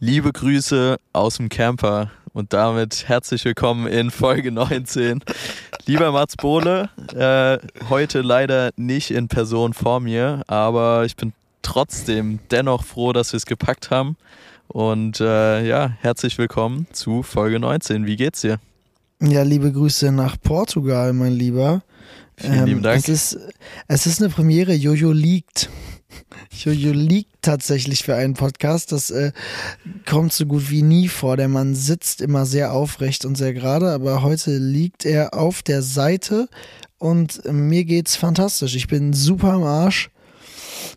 [0.00, 5.24] Liebe Grüße aus dem Camper und damit herzlich willkommen in Folge 19.
[5.86, 11.32] Lieber Mats Bohle, äh, heute leider nicht in Person vor mir, aber ich bin
[11.62, 14.16] trotzdem dennoch froh, dass wir es gepackt haben.
[14.68, 18.06] Und äh, ja, herzlich willkommen zu Folge 19.
[18.06, 18.60] Wie geht's dir?
[19.20, 21.82] Ja, liebe Grüße nach Portugal, mein Lieber.
[22.36, 22.98] Vielen ähm, lieben Dank.
[22.98, 23.38] Es ist,
[23.88, 25.70] es ist eine Premiere, Jojo liegt.
[26.50, 28.92] Jojo liegt tatsächlich für einen Podcast.
[28.92, 29.32] Das äh,
[30.06, 31.36] kommt so gut wie nie vor.
[31.36, 35.82] Der Mann sitzt immer sehr aufrecht und sehr gerade, aber heute liegt er auf der
[35.82, 36.48] Seite
[36.98, 38.74] und äh, mir geht's fantastisch.
[38.74, 40.10] Ich bin super am Arsch.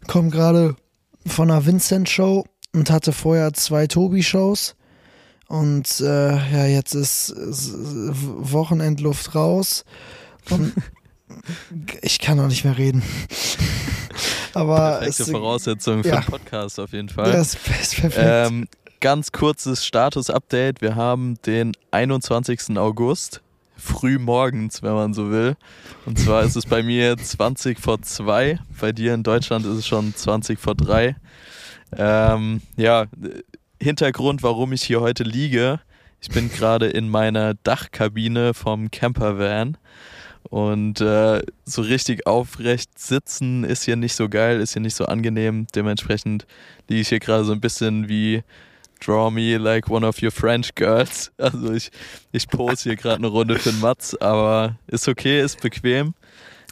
[0.07, 0.75] Komme gerade
[1.25, 4.75] von einer Vincent-Show und hatte vorher zwei Tobi-Shows.
[5.47, 9.83] Und äh, ja, jetzt ist, ist Wochenendluft raus.
[10.49, 10.73] Und
[12.01, 13.03] ich kann auch nicht mehr reden.
[14.53, 16.15] Aber Perfekte es, Voraussetzung für ja.
[16.15, 17.31] einen Podcast auf jeden Fall.
[17.31, 18.15] Das ist perfekt.
[18.17, 18.67] Ähm,
[18.99, 20.81] ganz kurzes Status-Update.
[20.81, 22.77] Wir haben den 21.
[22.77, 23.41] August,
[23.75, 25.55] früh morgens, wenn man so will.
[26.05, 28.59] Und zwar ist es bei mir 20 vor 2.
[28.79, 31.15] Bei dir in Deutschland ist es schon 20 vor 3.
[31.97, 33.05] Ähm, ja,
[33.81, 35.79] Hintergrund, warum ich hier heute liege.
[36.21, 39.77] Ich bin gerade in meiner Dachkabine vom Campervan
[40.49, 45.05] und äh, so richtig aufrecht sitzen ist hier nicht so geil, ist hier nicht so
[45.05, 45.67] angenehm.
[45.75, 46.45] Dementsprechend
[46.87, 48.43] liege ich hier gerade so ein bisschen wie
[49.03, 51.31] Draw me like one of your French girls.
[51.37, 51.91] Also ich,
[52.31, 56.13] ich pose hier gerade eine Runde für den Matz, aber ist okay, ist bequem.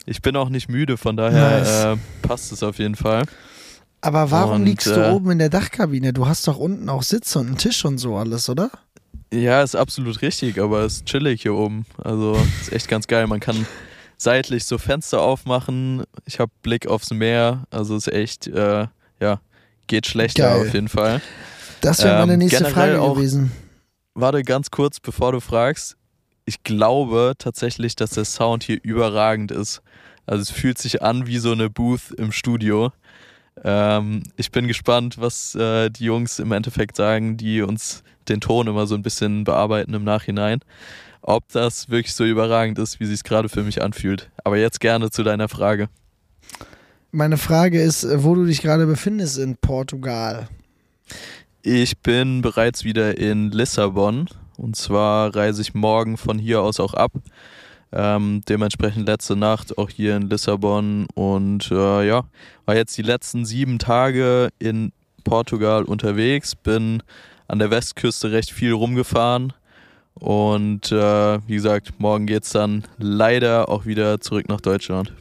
[0.06, 1.84] Ich bin auch nicht müde, von daher nice.
[1.86, 3.26] äh, passt es auf jeden Fall.
[4.02, 6.14] Aber warum und, liegst du äh, oben in der Dachkabine?
[6.14, 8.72] Du hast doch unten auch Sitze und einen Tisch und so alles, oder?
[9.32, 11.86] Ja, ist absolut richtig, aber es ist chillig hier oben.
[12.04, 13.28] Also ist echt ganz geil.
[13.28, 13.68] Man kann
[14.18, 16.04] seitlich so Fenster aufmachen.
[16.26, 17.64] Ich habe Blick aufs Meer.
[17.70, 18.88] Also ist echt, äh,
[19.20, 19.42] ja,
[19.88, 20.68] geht schlechter geil.
[20.68, 21.22] auf jeden Fall.
[21.82, 23.52] Das wäre meine ähm, nächste Frage auch, gewesen.
[24.16, 25.96] Warte ganz kurz, bevor du fragst.
[26.46, 29.82] Ich glaube tatsächlich, dass der Sound hier überragend ist.
[30.26, 32.92] Also es fühlt sich an wie so eine Booth im Studio.
[33.64, 38.68] Ähm, ich bin gespannt, was äh, die Jungs im Endeffekt sagen, die uns den Ton
[38.68, 40.60] immer so ein bisschen bearbeiten im Nachhinein.
[41.22, 44.30] Ob das wirklich so überragend ist, wie sich es gerade für mich anfühlt.
[44.44, 45.90] Aber jetzt gerne zu deiner Frage.
[47.12, 50.48] Meine Frage ist, äh, wo du dich gerade befindest in Portugal.
[51.62, 54.30] Ich bin bereits wieder in Lissabon.
[54.58, 57.12] Und zwar reise ich morgen von hier aus auch ab.
[57.92, 62.26] Ähm, dementsprechend letzte Nacht auch hier in Lissabon und äh, ja,
[62.66, 64.92] war jetzt die letzten sieben Tage in
[65.24, 67.02] Portugal unterwegs, bin
[67.50, 69.54] an der Westküste recht viel rumgefahren
[70.14, 75.14] und äh, wie gesagt, morgen geht es dann leider auch wieder zurück nach Deutschland.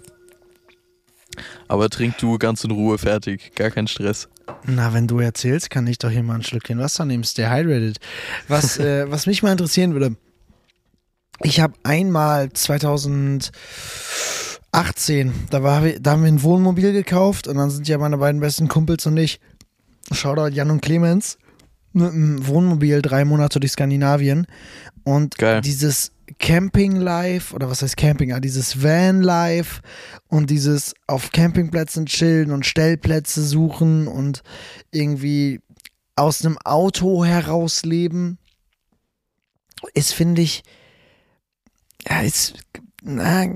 [1.68, 4.28] Aber trink du ganz in Ruhe fertig, gar kein Stress.
[4.64, 7.98] Na, wenn du erzählst, kann ich doch hier mal ein Schlückchen Wasser nehmen, stay hydrated.
[8.46, 10.16] Was, äh, was mich mal interessieren würde,
[11.42, 13.52] ich habe einmal 2018,
[15.50, 18.68] da, war, da haben wir ein Wohnmobil gekauft und dann sind ja meine beiden besten
[18.68, 19.40] Kumpels und ich,
[20.10, 21.38] Shoutout Jan und Clemens,
[21.92, 24.46] mit einem Wohnmobil drei Monate durch Skandinavien
[25.04, 25.60] und Geil.
[25.60, 29.80] dieses Camping-Life oder was heißt Camping, ja, dieses Van-Life
[30.28, 34.42] und dieses auf Campingplätzen chillen und Stellplätze suchen und
[34.90, 35.60] irgendwie
[36.16, 38.38] aus einem Auto herausleben,
[39.94, 40.62] ist, finde ich,
[42.06, 42.54] ja, ist,
[43.02, 43.46] na,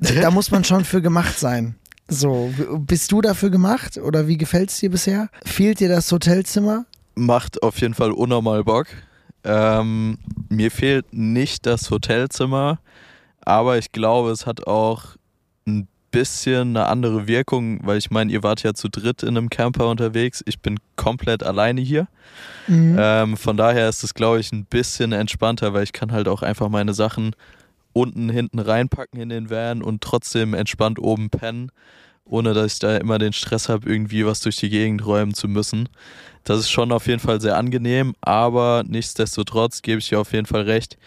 [0.00, 1.76] da muss man schon für gemacht sein.
[2.06, 5.30] So, bist du dafür gemacht oder wie gefällt es dir bisher?
[5.44, 6.84] Fehlt dir das Hotelzimmer?
[7.14, 8.86] Macht auf jeden Fall unnormal Bock.
[9.44, 12.78] Ähm, mir fehlt nicht das Hotelzimmer,
[13.44, 15.16] aber ich glaube, es hat auch
[15.66, 19.50] ein bisschen eine andere Wirkung, weil ich meine, ihr wart ja zu dritt in einem
[19.50, 20.42] Camper unterwegs.
[20.46, 22.06] Ich bin komplett alleine hier.
[22.68, 22.96] Mhm.
[22.98, 26.42] Ähm, von daher ist es, glaube ich, ein bisschen entspannter, weil ich kann halt auch
[26.42, 27.34] einfach meine Sachen
[27.92, 31.70] unten, hinten reinpacken in den Van und trotzdem entspannt oben pennen,
[32.24, 35.48] ohne dass ich da immer den Stress habe, irgendwie was durch die Gegend räumen zu
[35.48, 35.88] müssen.
[36.44, 40.46] Das ist schon auf jeden Fall sehr angenehm, aber nichtsdestotrotz gebe ich dir auf jeden
[40.46, 40.98] Fall recht.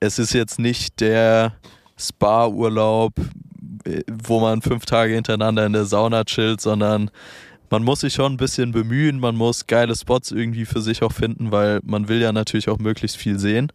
[0.00, 1.54] Es ist jetzt nicht der
[1.98, 3.14] Spa-Urlaub,
[4.24, 7.10] wo man fünf Tage hintereinander in der Sauna chillt, sondern
[7.70, 11.12] man muss sich schon ein bisschen bemühen, man muss geile Spots irgendwie für sich auch
[11.12, 13.72] finden, weil man will ja natürlich auch möglichst viel sehen.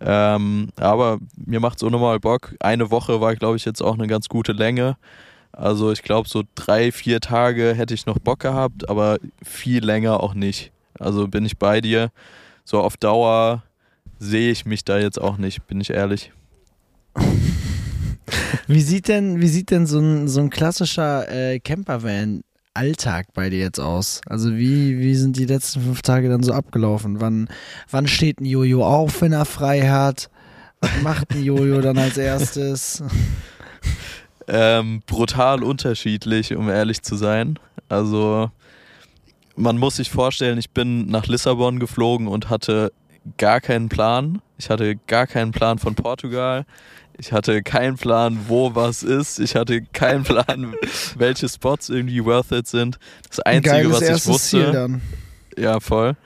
[0.00, 2.54] Ähm, aber mir macht es unnormal Bock.
[2.60, 4.96] Eine Woche war, glaube ich, jetzt auch eine ganz gute Länge.
[5.56, 10.22] Also ich glaube, so drei, vier Tage hätte ich noch Bock gehabt, aber viel länger
[10.22, 10.70] auch nicht.
[10.98, 12.10] Also bin ich bei dir.
[12.64, 13.62] So auf Dauer
[14.18, 16.30] sehe ich mich da jetzt auch nicht, bin ich ehrlich.
[18.66, 22.42] Wie sieht denn, wie sieht denn so ein, so ein klassischer äh, Campervan
[22.74, 24.20] Alltag bei dir jetzt aus?
[24.26, 27.20] Also wie, wie sind die letzten fünf Tage dann so abgelaufen?
[27.20, 27.48] Wann,
[27.88, 30.30] wann steht ein Jojo auf, wenn er frei hat?
[30.80, 33.04] Was macht ein Jojo dann als erstes?
[34.48, 37.58] Ähm, brutal unterschiedlich, um ehrlich zu sein.
[37.88, 38.50] Also
[39.56, 42.92] man muss sich vorstellen, ich bin nach Lissabon geflogen und hatte
[43.38, 44.40] gar keinen Plan.
[44.58, 46.64] Ich hatte gar keinen Plan von Portugal.
[47.18, 49.38] Ich hatte keinen Plan, wo was ist.
[49.38, 50.74] Ich hatte keinen Plan,
[51.16, 52.98] welche Spots irgendwie worth it sind.
[53.28, 55.00] Das Einzige, was ich wusste.
[55.58, 56.16] Ja, voll.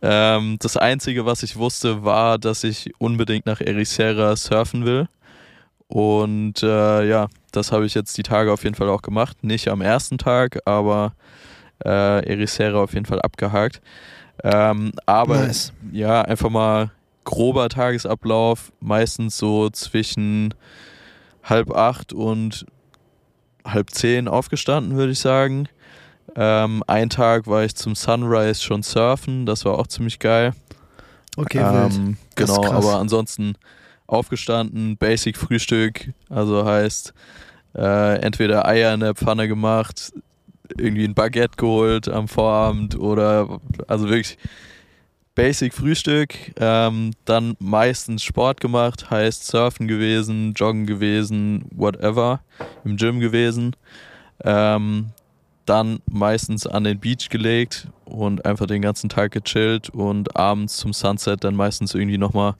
[0.00, 5.06] Ähm, das Einzige, was ich wusste, war, dass ich unbedingt nach Ericeira surfen will.
[5.88, 9.42] Und äh, ja, das habe ich jetzt die Tage auf jeden Fall auch gemacht.
[9.42, 11.12] Nicht am ersten Tag, aber
[11.84, 13.80] äh, Ericeira auf jeden Fall abgehakt.
[14.42, 15.72] Ähm, aber nice.
[15.92, 16.90] ja, einfach mal
[17.24, 20.54] grober Tagesablauf, meistens so zwischen
[21.42, 22.66] halb acht und
[23.64, 25.68] halb zehn aufgestanden, würde ich sagen.
[26.36, 30.52] Ähm, ein Tag war ich zum Sunrise schon surfen, das war auch ziemlich geil.
[31.36, 33.54] Okay, ähm, genau, aber ansonsten
[34.10, 37.14] aufgestanden, Basic Frühstück, also heißt
[37.74, 40.12] äh, entweder Eier in der Pfanne gemacht,
[40.76, 44.38] irgendwie ein Baguette geholt am Vorabend oder also wirklich
[45.34, 52.40] Basic Frühstück, ähm, dann meistens Sport gemacht, heißt Surfen gewesen, Joggen gewesen, whatever,
[52.84, 53.76] im Gym gewesen.
[54.44, 55.10] Ähm,
[55.66, 60.92] dann meistens an den Beach gelegt und einfach den ganzen Tag gechillt und abends zum
[60.92, 62.56] Sunset dann meistens irgendwie nochmal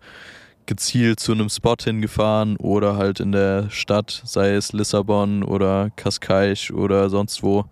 [0.70, 6.70] gezielt zu einem Spot hingefahren oder halt in der Stadt, sei es Lissabon oder Cascais
[6.70, 7.64] oder sonst wo,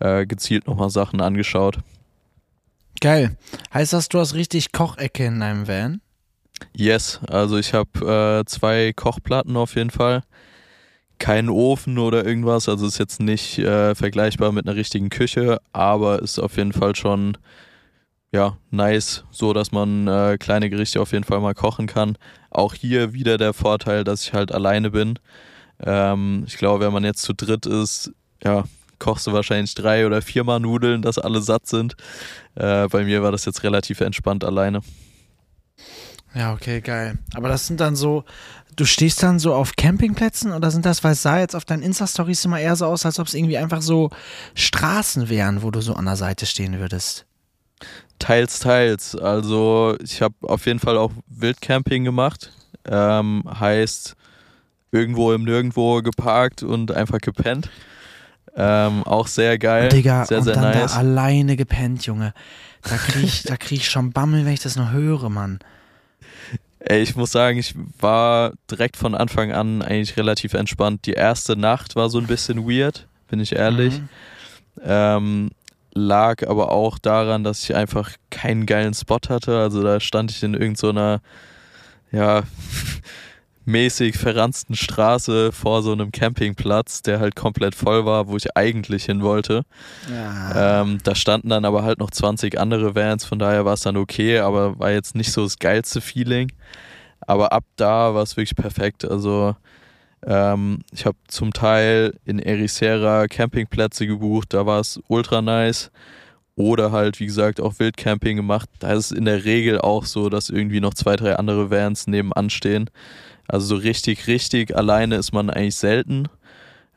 [0.00, 1.80] äh, gezielt nochmal Sachen angeschaut.
[3.02, 3.36] Geil.
[3.74, 6.00] Heißt das, du hast richtig Kochecke in deinem Van?
[6.74, 10.22] Yes, also ich habe äh, zwei Kochplatten auf jeden Fall.
[11.18, 16.22] Keinen Ofen oder irgendwas, also ist jetzt nicht äh, vergleichbar mit einer richtigen Küche, aber
[16.22, 17.36] ist auf jeden Fall schon
[18.32, 22.18] ja, nice, so dass man äh, kleine Gerichte auf jeden Fall mal kochen kann.
[22.50, 25.18] Auch hier wieder der Vorteil, dass ich halt alleine bin.
[25.80, 28.64] Ähm, ich glaube, wenn man jetzt zu dritt ist, ja,
[28.98, 31.94] kochst du wahrscheinlich drei oder viermal Nudeln, dass alle satt sind.
[32.54, 34.80] Äh, bei mir war das jetzt relativ entspannt alleine.
[36.34, 37.18] Ja, okay, geil.
[37.34, 38.24] Aber das sind dann so,
[38.76, 41.82] du stehst dann so auf Campingplätzen oder sind das, weil es sah jetzt auf deinen
[41.82, 44.10] Insta-Stories immer eher so aus, als ob es irgendwie einfach so
[44.54, 47.27] Straßen wären, wo du so an der Seite stehen würdest?
[48.18, 49.14] Teils, teils.
[49.16, 52.52] Also ich habe auf jeden Fall auch Wildcamping gemacht.
[52.84, 54.16] Ähm, heißt
[54.92, 57.70] irgendwo im Nirgendwo geparkt und einfach gepennt.
[58.56, 59.88] Ähm, auch sehr geil.
[59.88, 60.92] Digga, sehr, und sehr dann nice.
[60.92, 62.32] da alleine gepennt, Junge.
[62.82, 65.58] Da krieg ich, da krieg ich schon Bammel, wenn ich das noch höre, Mann.
[66.80, 71.06] Ey, ich muss sagen, ich war direkt von Anfang an eigentlich relativ entspannt.
[71.06, 74.00] Die erste Nacht war so ein bisschen weird, bin ich ehrlich.
[74.00, 74.08] Mhm.
[74.84, 75.50] Ähm,
[75.94, 79.58] lag aber auch daran, dass ich einfach keinen geilen Spot hatte.
[79.58, 81.20] Also da stand ich in irgendeiner,
[82.12, 82.42] so ja,
[83.68, 89.04] mäßig verranzten Straße vor so einem Campingplatz, der halt komplett voll war, wo ich eigentlich
[89.04, 89.62] hin wollte.
[90.10, 90.80] Ja.
[90.80, 93.98] Ähm, da standen dann aber halt noch 20 andere Vans, von daher war es dann
[93.98, 96.50] okay, aber war jetzt nicht so das geilste Feeling.
[97.20, 99.04] Aber ab da war es wirklich perfekt.
[99.04, 99.54] Also
[100.26, 105.90] ähm, ich habe zum Teil in Ericeira Campingplätze gebucht, da war es ultra nice.
[106.56, 108.68] Oder halt, wie gesagt, auch Wildcamping gemacht.
[108.80, 112.08] Da ist es in der Regel auch so, dass irgendwie noch zwei, drei andere Vans
[112.08, 112.90] nebenan stehen.
[113.46, 116.28] Also so richtig, richtig alleine ist man eigentlich selten.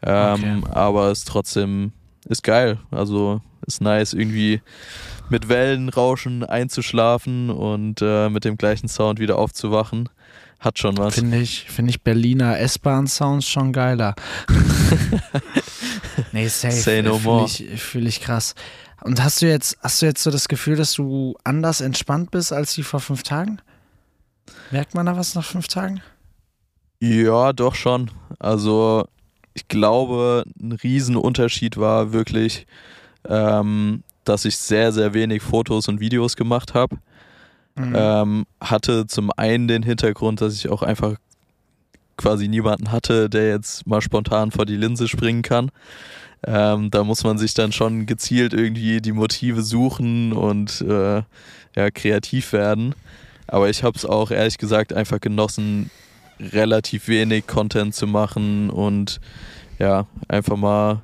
[0.01, 0.71] Ähm, okay.
[0.73, 1.91] Aber es trotzdem
[2.27, 2.79] ist geil.
[2.89, 4.61] Also ist nice, irgendwie
[5.29, 10.09] mit Wellenrauschen einzuschlafen und äh, mit dem gleichen Sound wieder aufzuwachen.
[10.61, 11.15] Hat schon was.
[11.15, 14.13] Finde ich, find ich Berliner S-Bahn-Sounds schon geiler.
[16.31, 16.75] nee, safe.
[16.75, 17.47] Say no more.
[17.47, 18.53] Fühle ich, fühl ich krass.
[19.03, 22.53] Und hast du jetzt, hast du jetzt so das Gefühl, dass du anders entspannt bist
[22.53, 23.59] als wie vor fünf Tagen?
[24.69, 25.99] Merkt man da was nach fünf Tagen?
[26.99, 28.11] Ja, doch schon.
[28.37, 29.07] Also
[29.55, 32.67] ich glaube, ein Riesenunterschied war wirklich,
[33.27, 36.97] ähm, dass ich sehr, sehr wenig Fotos und Videos gemacht habe.
[37.75, 37.93] Mhm.
[37.95, 41.15] Ähm, hatte zum einen den Hintergrund, dass ich auch einfach
[42.17, 45.71] quasi niemanden hatte, der jetzt mal spontan vor die Linse springen kann.
[46.45, 51.21] Ähm, da muss man sich dann schon gezielt irgendwie die Motive suchen und äh,
[51.75, 52.95] ja, kreativ werden.
[53.47, 55.91] Aber ich habe es auch ehrlich gesagt einfach genossen,
[56.39, 59.19] relativ wenig Content zu machen und
[59.77, 61.01] ja, einfach mal ein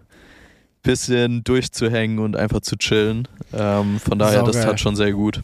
[0.81, 3.27] bisschen durchzuhängen und einfach zu chillen.
[3.53, 4.53] Ähm, von daher, Saugeil.
[4.53, 5.41] das tat schon sehr gut.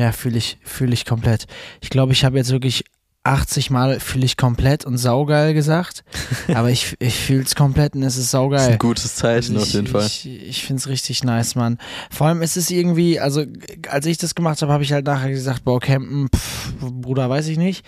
[0.00, 1.46] Ja, fühle ich, fühle ich komplett.
[1.82, 2.84] Ich glaube, ich habe jetzt wirklich
[3.22, 6.04] 80 Mal fühle ich komplett und saugeil gesagt,
[6.54, 8.60] aber ich, ich fühle es komplett und es ist saugeil.
[8.60, 10.06] Das ist ein gutes Zeichen ich, auf jeden Fall.
[10.06, 11.76] Ich, ich finde es richtig nice, Mann.
[12.10, 13.44] Vor allem ist es irgendwie, also
[13.90, 17.48] als ich das gemacht habe, habe ich halt nachher gesagt, boah, campen, pff, Bruder, weiß
[17.48, 17.84] ich nicht.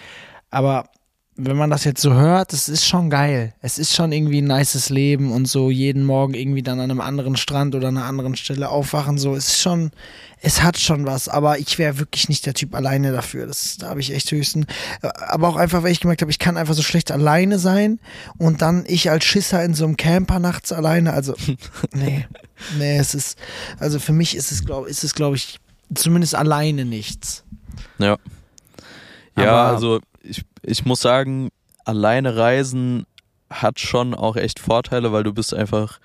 [0.50, 0.90] Aber
[1.36, 3.54] wenn man das jetzt so hört, es ist schon geil.
[3.62, 7.00] Es ist schon irgendwie ein nices Leben und so jeden Morgen irgendwie dann an einem
[7.00, 9.16] anderen Strand oder an einer anderen Stelle aufwachen.
[9.16, 9.92] So, es ist schon,
[10.42, 13.46] es hat schon was, aber ich wäre wirklich nicht der Typ alleine dafür.
[13.46, 14.66] Das, da habe ich echt höchsten.
[15.00, 17.98] Aber auch einfach, weil ich gemerkt habe, ich kann einfach so schlecht alleine sein
[18.36, 21.14] und dann ich als Schisser in so einem Camper nachts alleine.
[21.14, 21.34] Also,
[21.94, 22.26] nee,
[22.76, 23.38] nee, es ist,
[23.78, 25.58] also für mich ist es, glaube ist es, glaube ich,
[25.94, 27.42] zumindest alleine nichts.
[27.98, 28.18] Ja.
[29.34, 31.50] Ja, aber, also ich, ich muss sagen,
[31.84, 33.06] alleine reisen
[33.50, 36.00] hat schon auch echt Vorteile, weil du bist einfach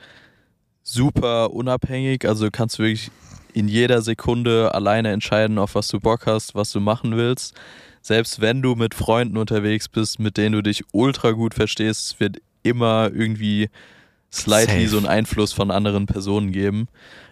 [0.84, 2.28] super unabhängig.
[2.28, 3.12] Also du kannst wirklich
[3.54, 7.56] in jeder Sekunde alleine entscheiden, auf was du Bock hast, was du machen willst.
[8.02, 12.38] Selbst wenn du mit Freunden unterwegs bist, mit denen du dich ultra gut verstehst, wird
[12.64, 13.70] immer irgendwie
[14.32, 14.90] slightly Safe.
[14.90, 16.88] so einen Einfluss von anderen Personen geben.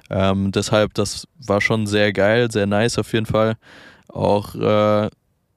[0.09, 3.57] Ähm, deshalb, das war schon sehr geil, sehr nice auf jeden Fall.
[4.07, 5.09] Auch äh,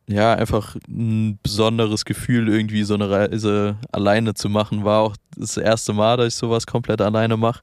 [0.09, 4.85] ja, einfach ein besonderes Gefühl, irgendwie so eine Reise alleine zu machen.
[4.85, 7.63] War auch das erste Mal, dass ich sowas komplett alleine mache.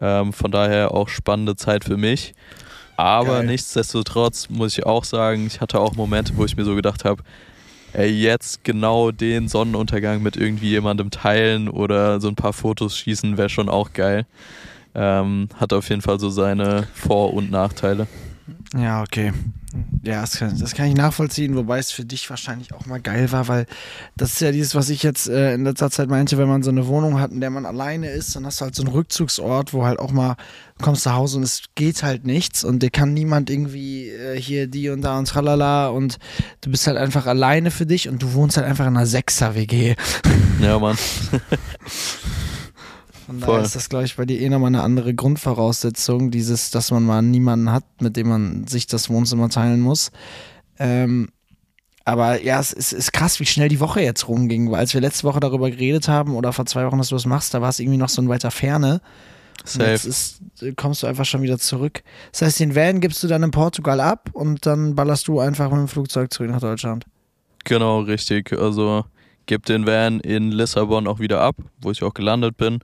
[0.00, 2.34] Ähm, von daher auch spannende Zeit für mich.
[2.96, 3.46] Aber Geil.
[3.46, 7.22] nichtsdestotrotz muss ich auch sagen, ich hatte auch Momente, wo ich mir so gedacht habe,
[7.94, 13.38] ey, jetzt genau den Sonnenuntergang mit irgendwie jemandem teilen oder so ein paar Fotos schießen,
[13.38, 14.26] wäre schon auch geil.
[14.94, 18.06] Ähm, hat auf jeden Fall so seine Vor- und Nachteile.
[18.74, 19.32] Ja, okay.
[20.02, 23.32] Ja, das kann, das kann, ich nachvollziehen, wobei es für dich wahrscheinlich auch mal geil
[23.32, 23.66] war, weil
[24.16, 26.70] das ist ja dieses, was ich jetzt äh, in letzter Zeit meinte, wenn man so
[26.70, 29.72] eine Wohnung hat, in der man alleine ist, dann hast du halt so einen Rückzugsort,
[29.72, 30.36] wo halt auch mal
[30.76, 34.38] du kommst nach Hause und es geht halt nichts und dir kann niemand irgendwie äh,
[34.38, 36.18] hier die und da und tralala und
[36.60, 39.94] du bist halt einfach alleine für dich und du wohnst halt einfach in einer Sechser-WG.
[40.60, 40.98] Ja, Mann.
[43.32, 43.64] Von daher Voll.
[43.64, 47.22] ist das, glaube ich, bei dir eh nochmal eine andere Grundvoraussetzung, dieses, dass man mal
[47.22, 50.10] niemanden hat, mit dem man sich das Wohnzimmer teilen muss.
[50.78, 51.30] Ähm,
[52.04, 55.00] aber ja, es ist, ist, krass, wie schnell die Woche jetzt rumging, weil als wir
[55.00, 57.70] letzte Woche darüber geredet haben oder vor zwei Wochen, dass du das machst, da war
[57.70, 59.00] es irgendwie noch so in weiter Ferne.
[59.64, 59.90] Safe.
[59.90, 60.42] jetzt ist,
[60.76, 62.02] kommst du einfach schon wieder zurück.
[62.32, 65.70] Das heißt, den Van gibst du dann in Portugal ab und dann ballerst du einfach
[65.70, 67.06] mit dem Flugzeug zurück nach Deutschland.
[67.64, 68.52] Genau, richtig.
[68.52, 69.04] Also
[69.46, 72.80] gebe den Van in Lissabon auch wieder ab, wo ich auch gelandet bin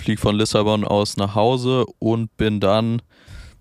[0.00, 3.02] fliege von Lissabon aus nach Hause und bin dann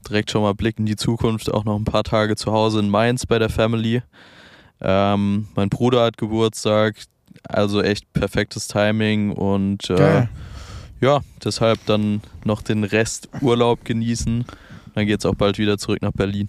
[0.07, 2.89] direkt schon mal Blick in die Zukunft, auch noch ein paar Tage zu Hause in
[2.89, 4.01] Mainz bei der Family.
[4.81, 6.95] Ähm, mein Bruder hat Geburtstag,
[7.43, 10.27] also echt perfektes Timing und äh,
[11.01, 14.45] ja, deshalb dann noch den Rest Urlaub genießen.
[14.95, 16.47] Dann geht es auch bald wieder zurück nach Berlin.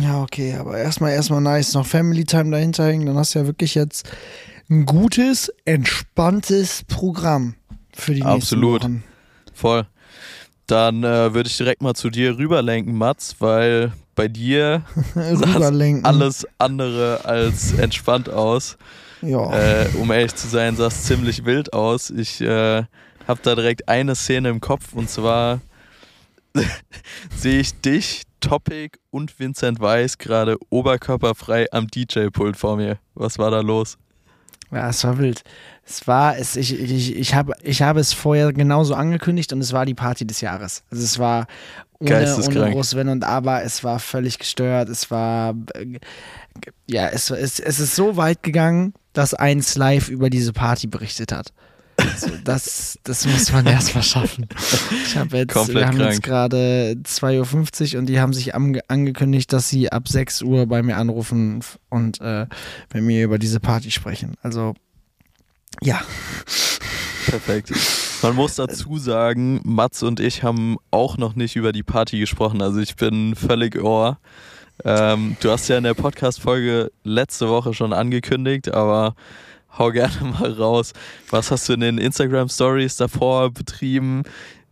[0.00, 3.46] Ja, okay, aber erstmal erstmal nice, noch Family Time dahinter hängen, dann hast du ja
[3.46, 4.08] wirklich jetzt
[4.68, 7.54] ein gutes, entspanntes Programm
[7.96, 8.82] für die Absolut.
[8.82, 9.04] Wochen.
[9.54, 9.86] Voll.
[10.66, 14.82] Dann äh, würde ich direkt mal zu dir rüberlenken, Mats, weil bei dir
[15.14, 15.70] sah
[16.02, 18.76] alles andere als entspannt aus.
[19.22, 19.52] Ja.
[19.52, 22.10] Äh, um ehrlich zu sein, sah es ziemlich wild aus.
[22.10, 22.84] Ich äh,
[23.26, 25.60] habe da direkt eine Szene im Kopf und zwar
[27.36, 32.98] sehe ich dich, Topic und Vincent Weiss gerade oberkörperfrei am DJ-Pult vor mir.
[33.14, 33.98] Was war da los?
[34.72, 35.42] Ja, es war wild.
[35.84, 39.72] Es war, es, ich, ich, ich, habe, ich habe es vorher genauso angekündigt und es
[39.72, 40.82] war die Party des Jahres.
[40.90, 41.46] Also es war
[41.98, 44.88] ohne, ohne groß Wenn und Aber, es war völlig gestört.
[44.88, 45.98] Es war, äh,
[46.86, 51.32] ja, es, es, es ist so weit gegangen, dass eins live über diese Party berichtet
[51.32, 51.52] hat.
[51.96, 54.46] Also das, das muss man erstmal schaffen.
[55.06, 56.12] Ich habe jetzt, Komplett wir haben krank.
[56.12, 60.82] jetzt gerade 2.50 Uhr und die haben sich angekündigt, dass sie ab 6 Uhr bei
[60.82, 62.46] mir anrufen und äh,
[62.90, 64.34] bei mir über diese Party sprechen.
[64.42, 64.74] Also
[65.82, 66.00] ja.
[67.26, 67.72] Perfekt.
[68.22, 72.62] Man muss dazu sagen, Mats und ich haben auch noch nicht über die Party gesprochen.
[72.62, 74.18] Also ich bin völlig ohr.
[74.84, 79.14] Ähm, du hast ja in der Podcast-Folge letzte Woche schon angekündigt, aber
[79.78, 80.92] hau gerne mal raus.
[81.30, 84.22] Was hast du in den Instagram-Stories davor betrieben?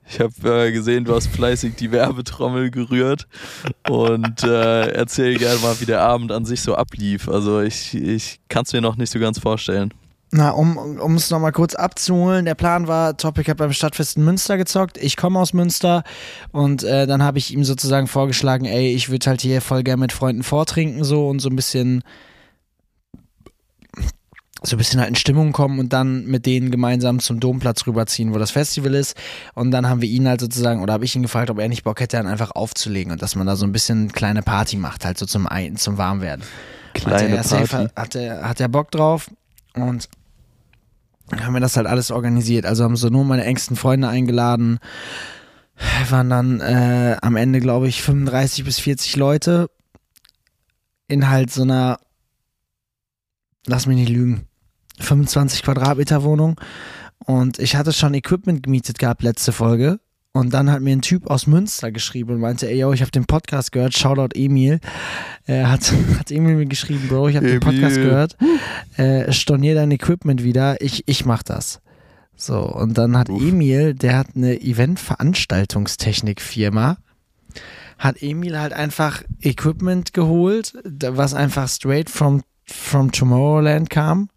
[0.07, 3.27] Ich habe äh, gesehen, du hast fleißig die Werbetrommel gerührt
[3.89, 7.29] und äh, erzähl gerne mal, wie der Abend an sich so ablief.
[7.29, 9.95] Also ich, ich kann es mir noch nicht so ganz vorstellen.
[10.37, 14.57] Na, um, es nochmal kurz abzuholen, der Plan war, Topic hat beim Stadtfest in Münster
[14.57, 16.03] gezockt, ich komme aus Münster
[16.51, 20.01] und äh, dann habe ich ihm sozusagen vorgeschlagen, ey, ich würde halt hier voll gerne
[20.01, 22.03] mit Freunden vortrinken so und so ein bisschen
[24.67, 28.33] so ein bisschen halt in Stimmung kommen und dann mit denen gemeinsam zum Domplatz rüberziehen,
[28.35, 29.17] wo das Festival ist.
[29.55, 31.85] Und dann haben wir ihn halt sozusagen, oder habe ich ihn gefragt, ob er nicht
[31.85, 35.05] Bock hätte, dann einfach aufzulegen und dass man da so ein bisschen kleine Party macht,
[35.05, 36.45] halt so zum, Ein zum Warmwerden.
[36.95, 37.67] Kleine hat Party.
[37.67, 39.31] Safe, hat, er, hat er Bock drauf
[39.75, 40.09] und
[41.33, 42.65] haben wir das halt alles organisiert.
[42.65, 44.79] Also haben so nur meine engsten Freunde eingeladen.
[46.09, 49.69] Waren dann äh, am Ende, glaube ich, 35 bis 40 Leute
[51.09, 51.99] in halt so einer,
[53.67, 54.47] lass mich nicht lügen,
[55.01, 56.61] 25 Quadratmeter Wohnung.
[57.27, 59.99] Und ich hatte schon Equipment gemietet gehabt letzte Folge.
[60.37, 63.13] Und dann hat mir ein Typ aus Münster geschrieben und meinte, ey, yo, ich habe
[63.13, 64.81] den Podcast gehört, Shoutout Emil.
[65.47, 68.37] Äh, hat, hat Emil mir geschrieben, Bro, ich habe den Podcast gehört.
[68.97, 71.81] Äh, stornier dein Equipment wieder, ich, ich mach das.
[72.35, 73.41] So, und dann hat Uff.
[73.41, 76.97] Emil, der hat eine Event-Veranstaltungstechnik-Firma,
[77.99, 84.31] hat Emil halt einfach Equipment geholt, was einfach straight from, from Tomorrowland kam.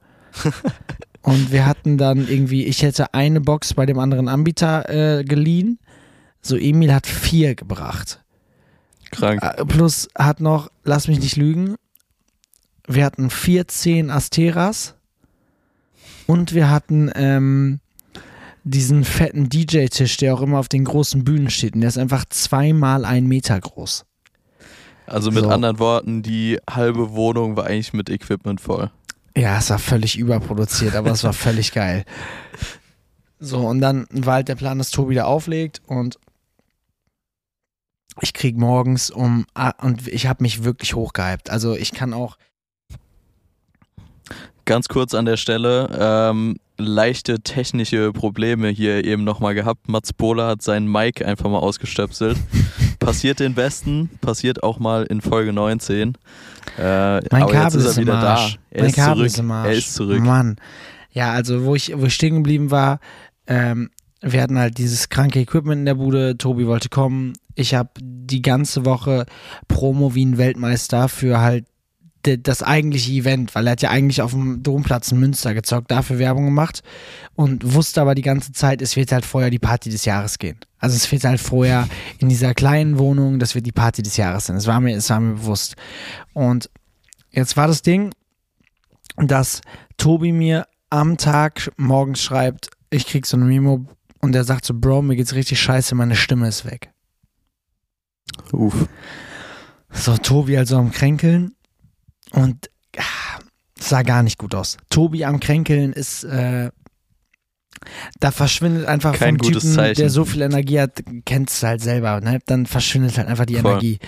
[1.22, 5.80] und wir hatten dann irgendwie, ich hätte eine Box bei dem anderen Anbieter äh, geliehen
[6.48, 8.22] so, Emil hat vier gebracht.
[9.12, 9.44] Krank.
[9.44, 11.76] Äh, plus hat noch, lass mich nicht lügen,
[12.88, 14.96] wir hatten 14 Asteras
[16.26, 17.80] und wir hatten ähm,
[18.64, 21.76] diesen fetten DJ-Tisch, der auch immer auf den großen Bühnen steht.
[21.76, 24.06] Und der ist einfach zweimal ein Meter groß.
[25.06, 25.50] Also mit so.
[25.50, 28.90] anderen Worten, die halbe Wohnung war eigentlich mit Equipment voll.
[29.38, 32.06] Ja, es war völlig überproduziert, aber es war völlig geil.
[33.40, 36.18] So, und dann war halt der Plan, dass Tobi da auflegt und
[38.20, 41.52] ich krieg morgens um ah, und ich habe mich wirklich hochgehypt.
[41.52, 42.38] Also ich kann auch
[44.66, 49.88] ganz kurz an der Stelle ähm, leichte technische Probleme hier eben nochmal gehabt.
[49.88, 52.38] Mats Bohler hat seinen Mic einfach mal ausgestöpselt.
[53.00, 56.18] passiert den Besten, passiert auch mal in Folge 19.
[56.78, 58.48] Äh, mein Kabel ist ist wieder da.
[58.70, 59.50] Er mein ist Kabel zurück.
[59.50, 60.22] Ist er ist zurück.
[60.22, 60.58] Mann.
[61.12, 63.00] Ja, also wo ich, wo ich stehen geblieben war,
[63.48, 63.90] ähm,
[64.22, 66.38] wir hatten halt dieses kranke Equipment in der Bude.
[66.38, 67.34] Tobi wollte kommen.
[67.56, 69.26] Ich habe die ganze Woche
[69.68, 71.66] Promo wie ein Weltmeister für halt
[72.36, 76.20] das eigentliche Event, weil er hat ja eigentlich auf dem Domplatz in Münster gezockt, dafür
[76.20, 76.84] Werbung gemacht
[77.36, 80.60] und wusste aber die ganze Zeit, es wird halt vorher die Party des Jahres gehen.
[80.80, 81.88] Also es wird halt vorher
[82.20, 84.58] in dieser kleinen Wohnung, das wird die Party des Jahres sein.
[84.58, 85.76] Es war mir, es war mir bewusst.
[86.34, 86.70] Und
[87.32, 88.12] jetzt war das Ding,
[89.16, 89.62] dass
[89.98, 93.86] Tobi mir am Tag morgens schreibt, ich krieg so eine Memo,
[94.20, 96.92] und er sagt so, Bro, mir geht's richtig scheiße, meine Stimme ist weg.
[98.52, 98.88] Uff.
[99.92, 101.54] So, Tobi also am Kränkeln
[102.32, 103.40] und ah,
[103.80, 104.78] sah gar nicht gut aus.
[104.90, 106.72] Tobi am Kränkeln ist, äh,
[108.20, 110.02] da verschwindet einfach Kein vom Typen, Zeichen.
[110.02, 112.40] der so viel Energie hat, kennst du halt selber, ne?
[112.48, 113.72] Dann verschwindet halt einfach die Voll.
[113.72, 114.00] Energie.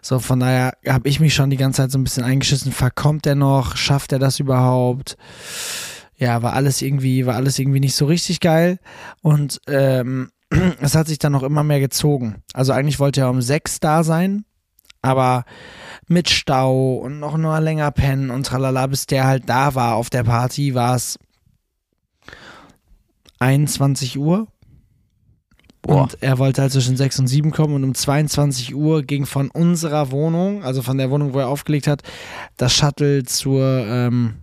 [0.00, 2.72] So, von daher habe ich mich schon die ganze Zeit so ein bisschen eingeschissen.
[2.72, 3.76] Verkommt er noch?
[3.76, 5.16] Schafft er das überhaupt?
[6.18, 8.78] ja, war alles irgendwie, war alles irgendwie nicht so richtig geil.
[9.22, 10.30] Und ähm,
[10.80, 12.42] es hat sich dann noch immer mehr gezogen.
[12.52, 14.44] Also eigentlich wollte er um sechs da sein,
[15.02, 15.44] aber
[16.08, 20.10] mit Stau und noch nur länger pennen und tralala, bis der halt da war auf
[20.10, 21.18] der Party, war es
[23.38, 24.48] 21 Uhr.
[25.82, 26.02] Boah.
[26.02, 29.50] Und er wollte halt zwischen 6 und 7 kommen und um 22 Uhr ging von
[29.50, 32.02] unserer Wohnung, also von der Wohnung, wo er aufgelegt hat,
[32.56, 34.42] das Shuttle zur, ähm,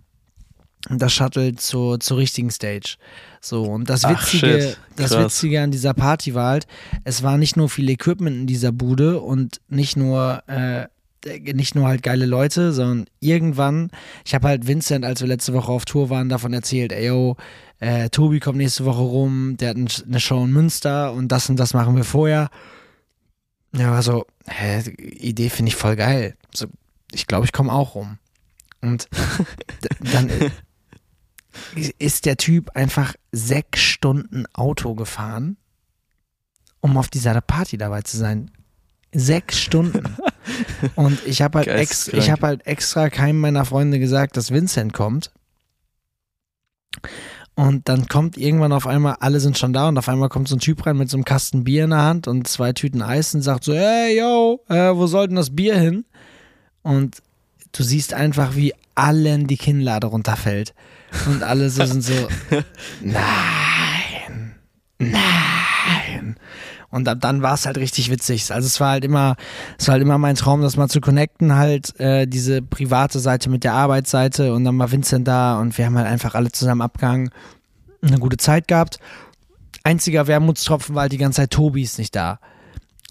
[0.88, 2.96] das Shuttle zur, zur richtigen Stage.
[3.40, 6.66] So, und das Witzige, Ach, das Witzige an dieser Party war halt,
[7.04, 10.86] es war nicht nur viel Equipment in dieser Bude und nicht nur, äh,
[11.52, 13.90] nicht nur halt geile Leute, sondern irgendwann,
[14.24, 17.36] ich habe halt Vincent, als wir letzte Woche auf Tour waren, davon erzählt, ey yo,
[17.80, 21.56] äh, Tobi kommt nächste Woche rum, der hat eine Show in Münster und das und
[21.56, 22.48] das machen wir vorher.
[23.72, 26.36] Ja, war so, hä, Idee finde ich voll geil.
[26.54, 26.66] So,
[27.12, 28.18] ich glaube, ich komme auch rum.
[28.80, 29.08] Und
[30.12, 30.30] dann
[31.98, 35.56] ist der Typ einfach sechs Stunden Auto gefahren,
[36.80, 38.50] um auf dieser Party dabei zu sein.
[39.12, 40.16] Sechs Stunden.
[40.94, 45.32] Und ich habe halt, ex, hab halt extra keinem meiner Freunde gesagt, dass Vincent kommt.
[47.54, 50.56] Und dann kommt irgendwann auf einmal, alle sind schon da und auf einmal kommt so
[50.56, 53.34] ein Typ rein mit so einem Kasten Bier in der Hand und zwei Tüten Eis
[53.34, 56.04] und sagt so, hey, yo, äh, wo soll denn das Bier hin?
[56.82, 57.22] Und
[57.72, 60.74] du siehst einfach, wie allen die Kinnlade runterfällt.
[61.26, 62.12] Und alle so sind so,
[63.00, 64.54] nein,
[64.98, 66.36] nein.
[66.90, 68.50] Und ab dann war es halt richtig witzig.
[68.52, 69.36] Also es war halt immer,
[69.78, 73.50] es war halt immer mein Traum, das mal zu connecten, halt äh, diese private Seite
[73.50, 76.80] mit der Arbeitsseite und dann war Vincent da und wir haben halt einfach alle zusammen
[76.80, 77.30] abgehangen,
[78.02, 78.98] eine gute Zeit gehabt.
[79.82, 82.40] Einziger Wermutstropfen war halt die ganze Zeit, Tobi ist nicht da.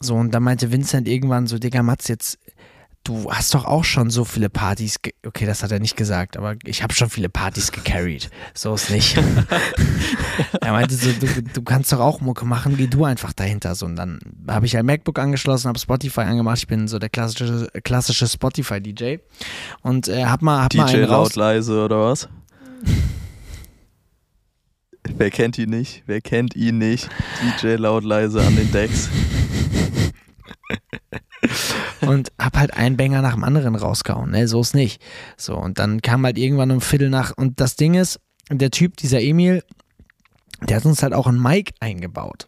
[0.02, 2.40] So, und dann meinte Vincent irgendwann so, Digga, Mats, jetzt
[3.06, 6.56] du hast doch auch schon so viele Partys, okay, das hat er nicht gesagt, aber
[6.66, 8.30] ich habe schon viele Partys gecarried.
[8.54, 9.18] So ist nicht.
[10.62, 13.76] er meinte so, du, du, kannst doch auch Mucke machen, geh du einfach dahinter.
[13.76, 16.58] So, und dann habe ich ein MacBook angeschlossen, habe Spotify angemacht.
[16.58, 19.18] Ich bin so der klassische, klassische Spotify-DJ.
[19.82, 22.28] Und äh, hab mal, hab DJ mal einen laut leise oder was?
[25.18, 26.02] Wer kennt ihn nicht?
[26.08, 27.10] Wer kennt ihn nicht?
[27.62, 29.10] DJ laut leise an den Decks.
[32.02, 34.48] und hab halt einen Banger nach dem anderen rausgehauen, ne?
[34.48, 35.02] So ist nicht.
[35.38, 37.34] So, und dann kam halt irgendwann um Viertel nach.
[37.36, 38.20] Und das Ding ist,
[38.52, 39.64] der Typ, dieser Emil,
[40.68, 42.48] der hat uns halt auch ein Mic eingebaut.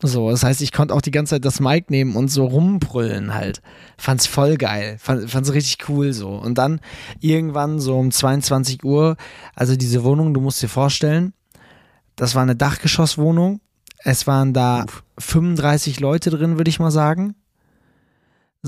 [0.00, 3.34] So, das heißt, ich konnte auch die ganze Zeit das Mic nehmen und so rumbrüllen
[3.34, 3.62] halt.
[3.96, 4.96] Fand's voll geil.
[5.00, 6.30] Fand, fand's richtig cool so.
[6.30, 6.80] Und dann
[7.20, 9.16] irgendwann so um 22 Uhr,
[9.56, 11.32] also diese Wohnung, du musst dir vorstellen,
[12.14, 13.60] das war eine Dachgeschosswohnung.
[14.04, 14.86] Es waren da
[15.18, 17.34] 35 Leute drin, würde ich mal sagen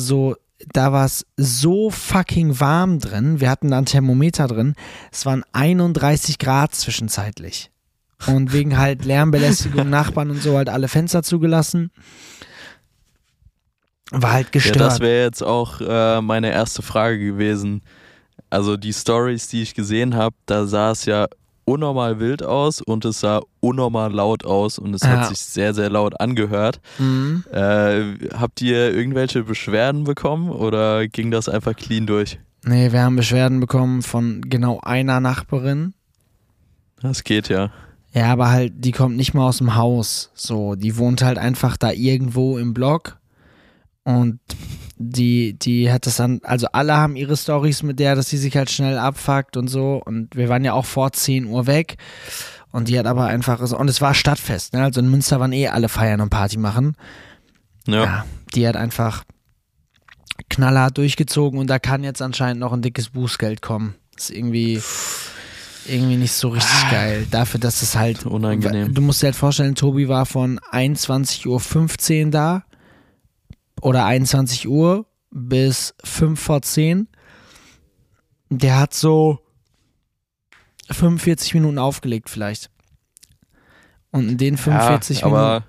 [0.01, 0.37] so,
[0.73, 3.41] da war es so fucking warm drin.
[3.41, 4.75] Wir hatten da ein Thermometer drin.
[5.13, 7.71] Es waren 31 Grad zwischenzeitlich.
[8.27, 11.91] Und wegen halt Lärmbelästigung, Nachbarn und so halt alle Fenster zugelassen.
[14.11, 14.77] War halt gestört.
[14.77, 17.83] Ja, das wäre jetzt auch äh, meine erste Frage gewesen.
[18.51, 21.29] Also die Stories, die ich gesehen habe, da sah es ja
[21.65, 25.09] unnormal wild aus und es sah unnormal laut aus und es ja.
[25.11, 26.81] hat sich sehr, sehr laut angehört.
[26.99, 27.45] Mhm.
[27.53, 32.39] Äh, habt ihr irgendwelche Beschwerden bekommen oder ging das einfach clean durch?
[32.65, 35.95] Nee, wir haben Beschwerden bekommen von genau einer Nachbarin.
[37.01, 37.71] Das geht ja.
[38.13, 40.31] Ja, aber halt, die kommt nicht mal aus dem Haus.
[40.35, 43.19] So, die wohnt halt einfach da irgendwo im Block.
[44.03, 44.41] Und
[45.03, 48.55] die, die hat das dann, also alle haben ihre Stories mit der, dass sie sich
[48.55, 50.01] halt schnell abfuckt und so.
[50.05, 51.97] Und wir waren ja auch vor 10 Uhr weg.
[52.71, 54.85] Und die hat aber einfach, und es war Stadtfest, ne?
[54.85, 56.97] Also in Münster waren eh alle feiern und Party machen.
[57.87, 58.05] Ja.
[58.05, 58.25] ja.
[58.55, 59.25] Die hat einfach
[60.51, 63.95] knallhart durchgezogen und da kann jetzt anscheinend noch ein dickes Bußgeld kommen.
[64.17, 64.83] ist irgendwie,
[65.87, 67.27] irgendwie nicht so richtig ah, geil.
[67.31, 68.27] Dafür, dass es halt.
[68.27, 68.93] Unangenehm.
[68.93, 72.65] Du musst dir halt vorstellen, Tobi war von 21.15 Uhr da
[73.81, 77.09] oder 21 Uhr bis 5 vor 10.
[78.51, 79.39] Der hat so
[80.91, 82.71] 45 Minuten aufgelegt vielleicht.
[84.11, 85.67] Und in den 45 ja, aber Minuten.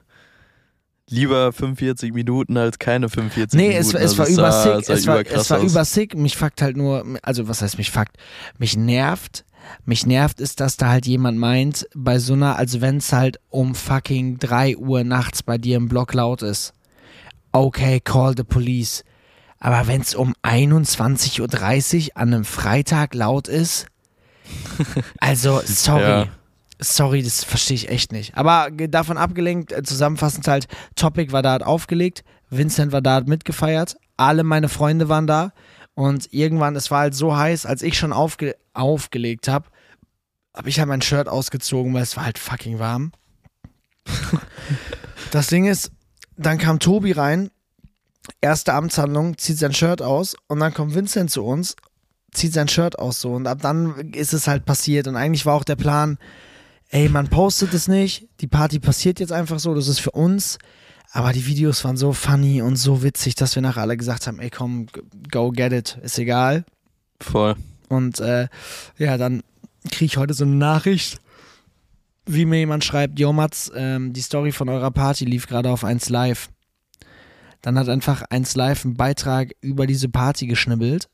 [1.10, 3.92] Lieber 45 Minuten als keine 45 nee, Minuten.
[3.92, 4.90] Nee, es, es, war über sick.
[4.90, 6.16] Es war, es war über sick.
[6.16, 8.16] Mich fuckt halt nur, also was heißt mich fuckt?
[8.58, 9.44] Mich nervt.
[9.86, 13.40] Mich nervt ist, dass da halt jemand meint, bei so einer, also wenn es halt
[13.50, 16.74] um fucking 3 Uhr nachts bei dir im Block laut ist
[17.52, 19.04] okay, call the police.
[19.60, 23.86] Aber wenn es um 21.30 Uhr an einem Freitag laut ist,
[25.20, 26.02] also sorry.
[26.02, 26.28] Ja.
[26.84, 28.36] Sorry, das verstehe ich echt nicht.
[28.36, 33.28] Aber davon abgelenkt, äh, zusammenfassend halt, Topic war da hat aufgelegt, Vincent war da hat
[33.28, 35.54] mitgefeiert, alle meine Freunde waren da
[35.94, 39.68] und irgendwann, es war halt so heiß, als ich schon aufge aufgelegt habe,
[40.56, 43.12] habe ich halt mein Shirt ausgezogen, weil es war halt fucking warm.
[45.32, 45.92] das Ding ist,
[46.46, 47.52] dann kam Tobi rein,
[48.40, 51.76] erste Amtshandlung, zieht sein Shirt aus und dann kommt Vincent zu uns,
[52.32, 53.34] zieht sein Shirt aus so.
[53.34, 55.08] Und ab dann ist es halt passiert.
[55.08, 56.18] Und eigentlich war auch der Plan,
[56.90, 60.58] ey, man postet es nicht, die Party passiert jetzt einfach so, das ist für uns,
[61.12, 64.40] aber die Videos waren so funny und so witzig, dass wir nachher alle gesagt haben,
[64.40, 64.88] ey, komm,
[65.30, 66.66] go get it, ist egal.
[67.20, 67.56] Voll.
[67.90, 68.48] Und äh,
[68.98, 69.44] ja, dann
[69.90, 71.20] kriege ich heute so eine Nachricht
[72.26, 75.84] wie mir jemand schreibt, Jo Mats, ähm, die Story von eurer Party lief gerade auf
[75.84, 76.50] 1 Live.
[77.62, 81.10] Dann hat einfach 1 Live einen Beitrag über diese Party geschnibbelt.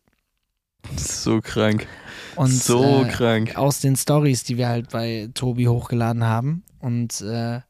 [0.96, 1.88] So krank.
[2.36, 3.58] Und, so äh, krank.
[3.58, 6.64] Aus den Stories, die wir halt bei Tobi hochgeladen haben.
[6.80, 7.62] Und äh,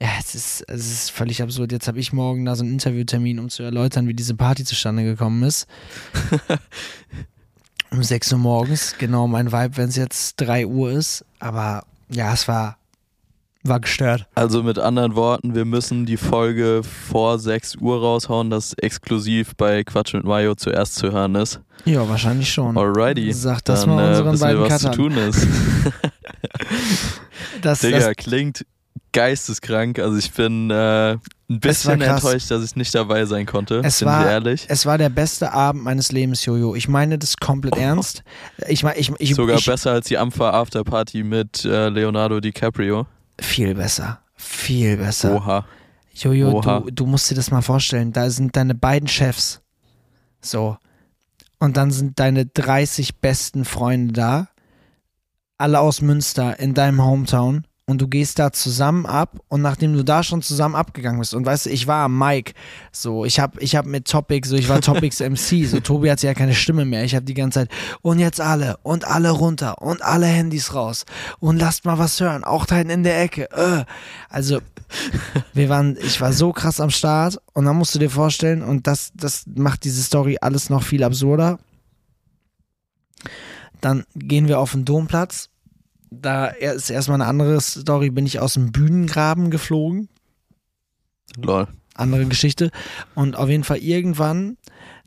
[0.00, 1.72] ja, es ist, es ist völlig absurd.
[1.72, 5.04] Jetzt habe ich morgen da so einen Interviewtermin, um zu erläutern, wie diese Party zustande
[5.04, 5.66] gekommen ist.
[7.90, 11.24] um 6 Uhr morgens, genau mein Vibe, wenn es jetzt 3 Uhr ist.
[11.40, 12.78] Aber ja, es war,
[13.62, 14.26] war gestört.
[14.34, 19.84] Also mit anderen Worten, wir müssen die Folge vor 6 Uhr raushauen, dass exklusiv bei
[19.84, 21.60] Quatsch mit Mayo zuerst zu hören ist.
[21.84, 22.76] Ja, wahrscheinlich schon.
[22.76, 23.32] Alrighty.
[23.32, 24.92] Sag das Dann, mal unseren äh, beiden was Cuttern.
[24.92, 25.46] zu tun ist.
[27.62, 28.66] das, Digga, das, klingt
[29.18, 29.98] geisteskrank.
[29.98, 33.82] Also ich bin äh, ein bisschen enttäuscht, dass ich nicht dabei sein konnte.
[33.84, 34.66] Es bin war, ich ehrlich.
[34.68, 36.76] Es war der beste Abend meines Lebens, Jojo.
[36.76, 37.80] Ich meine das komplett oh.
[37.80, 38.22] ernst.
[38.68, 43.08] Ich meine, ich, ich, Sogar ich, besser als die Ampfer Afterparty mit äh, Leonardo DiCaprio.
[43.40, 44.20] Viel besser.
[44.36, 45.34] Viel besser.
[45.34, 45.66] Oha.
[46.14, 46.80] Jojo, Oha.
[46.80, 48.12] Du, du musst dir das mal vorstellen.
[48.12, 49.60] Da sind deine beiden Chefs.
[50.40, 50.76] So.
[51.58, 54.48] Und dann sind deine 30 besten Freunde da.
[55.56, 60.04] Alle aus Münster in deinem Hometown und du gehst da zusammen ab und nachdem du
[60.04, 62.52] da schon zusammen abgegangen bist und weißt du, ich war am Mike,
[62.92, 66.22] so ich habe ich hab mit Topic, so ich war Topics MC, so Tobi hat
[66.22, 67.70] ja keine Stimme mehr, ich habe die ganze Zeit
[68.02, 71.06] und jetzt alle und alle runter und alle Handys raus
[71.40, 73.50] und lasst mal was hören, auch da in der Ecke.
[73.52, 73.86] Äh.
[74.28, 74.60] Also
[75.54, 78.86] wir waren, ich war so krass am Start und dann musst du dir vorstellen und
[78.86, 81.58] das das macht diese Story alles noch viel absurder.
[83.80, 85.48] Dann gehen wir auf den Domplatz
[86.10, 90.08] da ist erstmal eine andere Story, bin ich aus dem Bühnengraben geflogen.
[91.36, 91.68] Lol.
[91.94, 92.70] Andere Geschichte.
[93.14, 94.56] Und auf jeden Fall irgendwann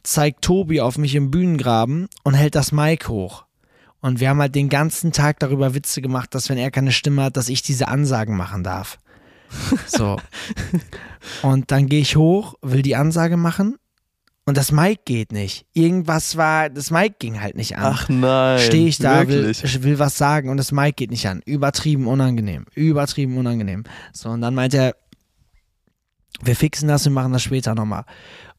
[0.04, 3.46] zeigt Tobi auf mich im Bühnengraben und hält das Mic hoch.
[4.02, 7.24] Und wir haben halt den ganzen Tag darüber Witze gemacht, dass wenn er keine Stimme
[7.24, 8.98] hat, dass ich diese Ansagen machen darf.
[9.86, 10.18] So.
[11.44, 13.78] und dann gehe ich hoch, will die Ansage machen
[14.46, 15.66] und das Mic geht nicht.
[15.74, 17.94] Irgendwas war, das Mic ging halt nicht an.
[17.96, 18.60] Ach nein.
[18.60, 21.42] Stehe ich da, will, will, was sagen und das Mic geht nicht an.
[21.46, 22.66] Übertrieben unangenehm.
[22.74, 23.84] Übertrieben unangenehm.
[24.14, 24.96] So, und dann meint er,
[26.44, 28.06] wir fixen das, wir machen das später nochmal.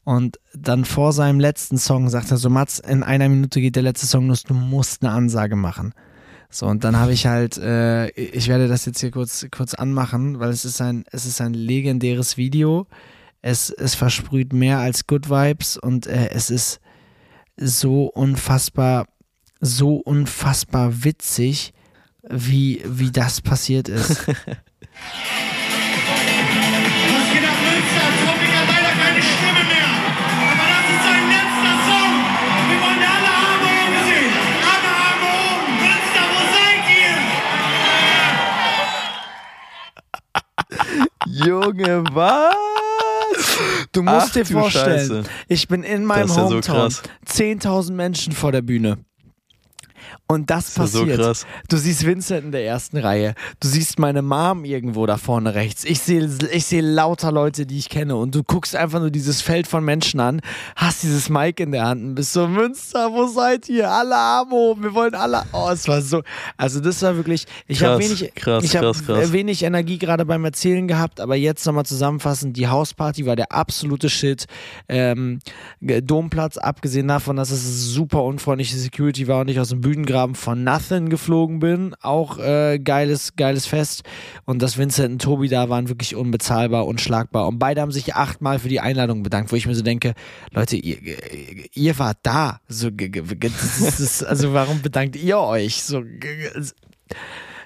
[0.05, 3.83] Und dann vor seinem letzten Song sagt er so, Mats, in einer Minute geht der
[3.83, 5.93] letzte Song los, du musst eine Ansage machen.
[6.49, 10.39] So, und dann habe ich halt, äh, ich werde das jetzt hier kurz, kurz anmachen,
[10.39, 12.85] weil es ist ein, es ist ein legendäres Video.
[13.43, 16.79] Es, es versprüht mehr als Good Vibes und äh, es ist
[17.57, 19.05] so unfassbar,
[19.59, 21.73] so unfassbar witzig,
[22.29, 24.25] wie, wie das passiert ist.
[41.25, 42.92] Junge, was?
[43.91, 48.51] Du musst Ach, dir vorstellen, ich bin in meinem ja Hometown, so 10.000 Menschen vor
[48.51, 48.97] der Bühne.
[50.33, 51.23] Und das, das passiert.
[51.23, 53.35] So du siehst Vincent in der ersten Reihe.
[53.59, 55.83] Du siehst meine Mom irgendwo da vorne rechts.
[55.83, 58.15] Ich sehe ich seh lauter Leute, die ich kenne.
[58.15, 60.41] Und du guckst einfach nur dieses Feld von Menschen an,
[60.75, 63.89] hast dieses Mic in der Hand und bist so, Münster, wo seid ihr?
[63.89, 65.43] Alle Amo, wir wollen alle.
[65.51, 66.23] Oh, es war so.
[66.57, 67.45] Also, das war wirklich.
[67.67, 69.31] Ich habe wenig, krass, ich krass, krass.
[69.31, 74.09] wenig Energie gerade beim Erzählen gehabt, aber jetzt nochmal zusammenfassend: Die Hausparty war der absolute
[74.09, 74.45] Shit.
[74.89, 75.39] Ähm,
[75.79, 80.37] Domplatz, abgesehen davon, dass es super unfreundliche Security war und ich aus dem Bühnengraben Abend
[80.37, 81.95] von Nothing geflogen bin.
[82.01, 84.03] Auch äh, geiles, geiles Fest.
[84.45, 87.47] Und dass Vincent und Tobi da waren, wirklich unbezahlbar, unschlagbar.
[87.47, 90.13] Und beide haben sich achtmal für die Einladung bedankt, wo ich mir so denke,
[90.51, 90.97] Leute, ihr,
[91.73, 92.59] ihr wart da.
[92.67, 95.83] So, ist, also warum bedankt ihr euch?
[95.83, 96.03] So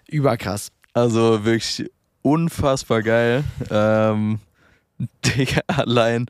[0.07, 0.71] überkrass.
[0.93, 1.89] Also wirklich
[2.23, 3.43] unfassbar geil.
[3.69, 4.39] Ähm,
[5.25, 6.25] Digga, allein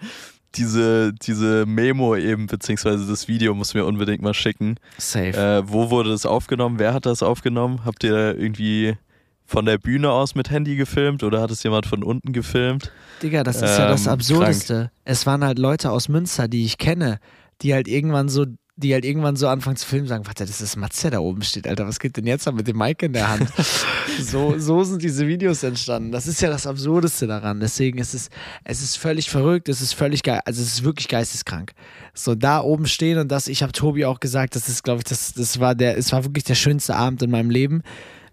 [0.55, 4.75] diese, diese Memo eben, beziehungsweise das Video muss mir unbedingt mal schicken.
[4.97, 5.29] Safe.
[5.29, 6.79] Äh, wo wurde das aufgenommen?
[6.79, 7.85] Wer hat das aufgenommen?
[7.85, 8.97] Habt ihr irgendwie
[9.45, 12.91] von der Bühne aus mit Handy gefilmt oder hat es jemand von unten gefilmt?
[13.23, 14.73] Digga, das ist ähm, ja das ähm, Absurdeste.
[14.73, 14.91] Krank.
[15.05, 17.19] Es waren halt Leute aus Münster, die ich kenne,
[17.61, 18.45] die halt irgendwann so
[18.77, 21.41] die halt irgendwann so anfangen zu filmen, sagen, warte, das ist Mats, der da oben
[21.41, 23.51] steht, Alter, was geht denn jetzt da mit dem Mic in der Hand?
[24.21, 26.11] so, so sind diese Videos entstanden.
[26.11, 27.59] Das ist ja das Absurdeste daran.
[27.59, 28.29] Deswegen ist es,
[28.63, 31.73] es ist völlig verrückt, es ist völlig geil, also es ist wirklich geisteskrank.
[32.13, 35.05] So da oben stehen und das, ich habe Tobi auch gesagt, das ist, glaube ich,
[35.05, 37.81] das, das war der, es war wirklich der schönste Abend in meinem Leben.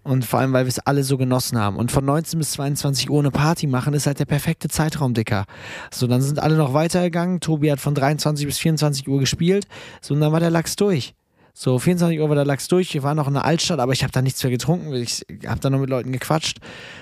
[0.04, 1.76] Und vor allem, weil wir es alle so genossen haben.
[1.76, 5.46] Und von 19 bis 22 Uhr eine Party machen, ist halt der perfekte Zeitraum, Dicker.
[5.92, 7.40] So, dann sind alle noch weitergegangen.
[7.40, 9.66] Tobi hat von 23 bis 24 Uhr gespielt.
[10.02, 11.14] So, und dann war der Lachs durch.
[11.54, 12.92] So, 24 Uhr war der Lachs durch.
[12.92, 14.92] Wir waren noch in der Altstadt, aber ich habe da nichts mehr getrunken.
[14.92, 16.58] Ich habe da noch mit Leuten gequatscht.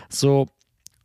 [0.08, 0.46] So,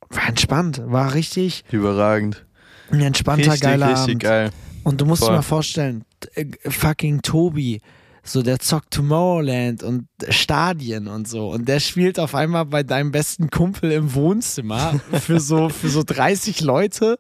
[0.10, 0.82] war entspannt.
[0.86, 1.64] War richtig.
[1.72, 2.46] Überragend.
[2.92, 4.24] Ein entspannter, richtig, geiler richtig Abend.
[4.24, 4.50] geil.
[4.84, 5.32] Und du musst Voll.
[5.32, 6.06] dir mal vorstellen,
[6.36, 7.82] äh, fucking Tobi
[8.28, 13.12] so der zockt Tomorrowland und Stadien und so und der spielt auf einmal bei deinem
[13.12, 17.18] besten Kumpel im Wohnzimmer für so für so 30 Leute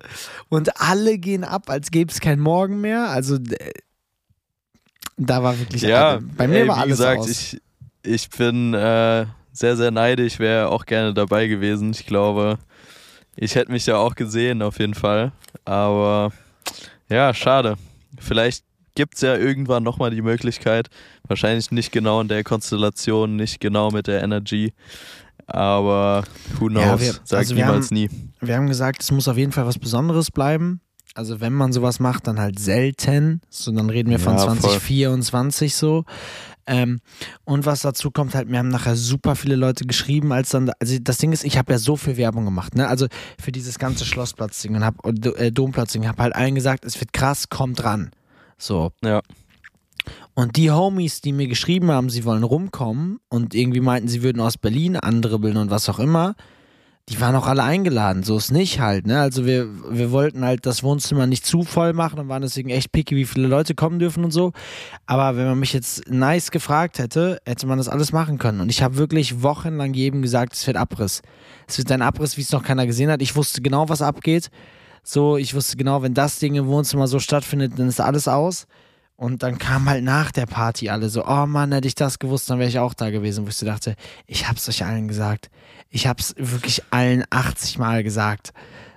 [0.49, 3.09] und alle gehen ab, als gäbe es kein Morgen mehr.
[3.09, 3.71] Also äh,
[5.17, 7.29] da war wirklich ja, bei mir ey, war alles gesagt, aus.
[7.29, 7.61] ich
[8.03, 11.91] ich bin äh, sehr sehr neidisch, wäre auch gerne dabei gewesen.
[11.91, 12.59] Ich glaube,
[13.35, 15.31] ich hätte mich ja auch gesehen auf jeden Fall,
[15.65, 16.31] aber
[17.09, 17.77] ja, schade.
[18.19, 18.66] Vielleicht
[18.97, 20.89] gibt es ja irgendwann nochmal die Möglichkeit.
[21.27, 24.73] Wahrscheinlich nicht genau in der Konstellation, nicht genau mit der Energy.
[25.45, 26.23] Aber
[26.59, 26.83] who knows?
[26.83, 28.09] Ja, wir, Sag also niemals haben, nie.
[28.41, 30.81] Wir haben gesagt, es muss auf jeden Fall was Besonderes bleiben.
[31.13, 33.41] Also wenn man sowas macht, dann halt selten.
[33.49, 36.03] So, dann reden wir von ja, 2024 so.
[36.65, 36.99] Ähm,
[37.45, 40.97] und was dazu kommt, halt, mir haben nachher super viele Leute geschrieben, als dann, also
[40.99, 42.87] das Ding ist, ich habe ja so viel Werbung gemacht, ne?
[42.87, 43.07] Also
[43.39, 47.47] für dieses ganze Schlossplatzding und hab, äh, Domplatzding, habe halt allen gesagt, es wird krass,
[47.47, 48.11] kommt ran.
[48.57, 48.91] So.
[49.03, 49.21] Ja.
[50.33, 54.39] Und die Homies, die mir geschrieben haben, sie wollen rumkommen und irgendwie meinten, sie würden
[54.39, 56.35] aus Berlin andribbeln und was auch immer,
[57.09, 59.21] die waren auch alle eingeladen, so ist nicht halt, ne?
[59.21, 62.91] Also wir, wir wollten halt das Wohnzimmer nicht zu voll machen und waren deswegen echt
[62.91, 64.51] picky, wie viele Leute kommen dürfen und so.
[65.05, 68.59] Aber wenn man mich jetzt nice gefragt hätte, hätte man das alles machen können.
[68.59, 71.21] Und ich habe wirklich wochenlang jedem gesagt, es wird Abriss.
[71.65, 73.21] Es wird ein Abriss, wie es noch keiner gesehen hat.
[73.21, 74.49] Ich wusste genau, was abgeht.
[75.09, 78.67] So, ich wusste genau, wenn das Ding im Wohnzimmer so stattfindet, dann ist alles aus.
[79.15, 82.49] Und dann kam halt nach der Party alle so, oh Mann, hätte ich das gewusst,
[82.49, 85.49] dann wäre ich auch da gewesen, wo ich so dachte, ich hab's euch allen gesagt.
[85.89, 88.51] Ich hab's wirklich allen 80 Mal gesagt.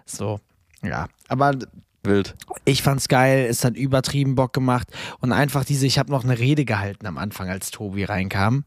[0.04, 0.40] So,
[0.82, 1.06] ja.
[1.28, 1.52] Aber
[2.02, 2.34] Wild.
[2.64, 4.88] Ich fand's geil, es hat übertrieben Bock gemacht
[5.20, 8.64] und einfach diese, ich habe noch eine Rede gehalten am Anfang, als Tobi reinkam.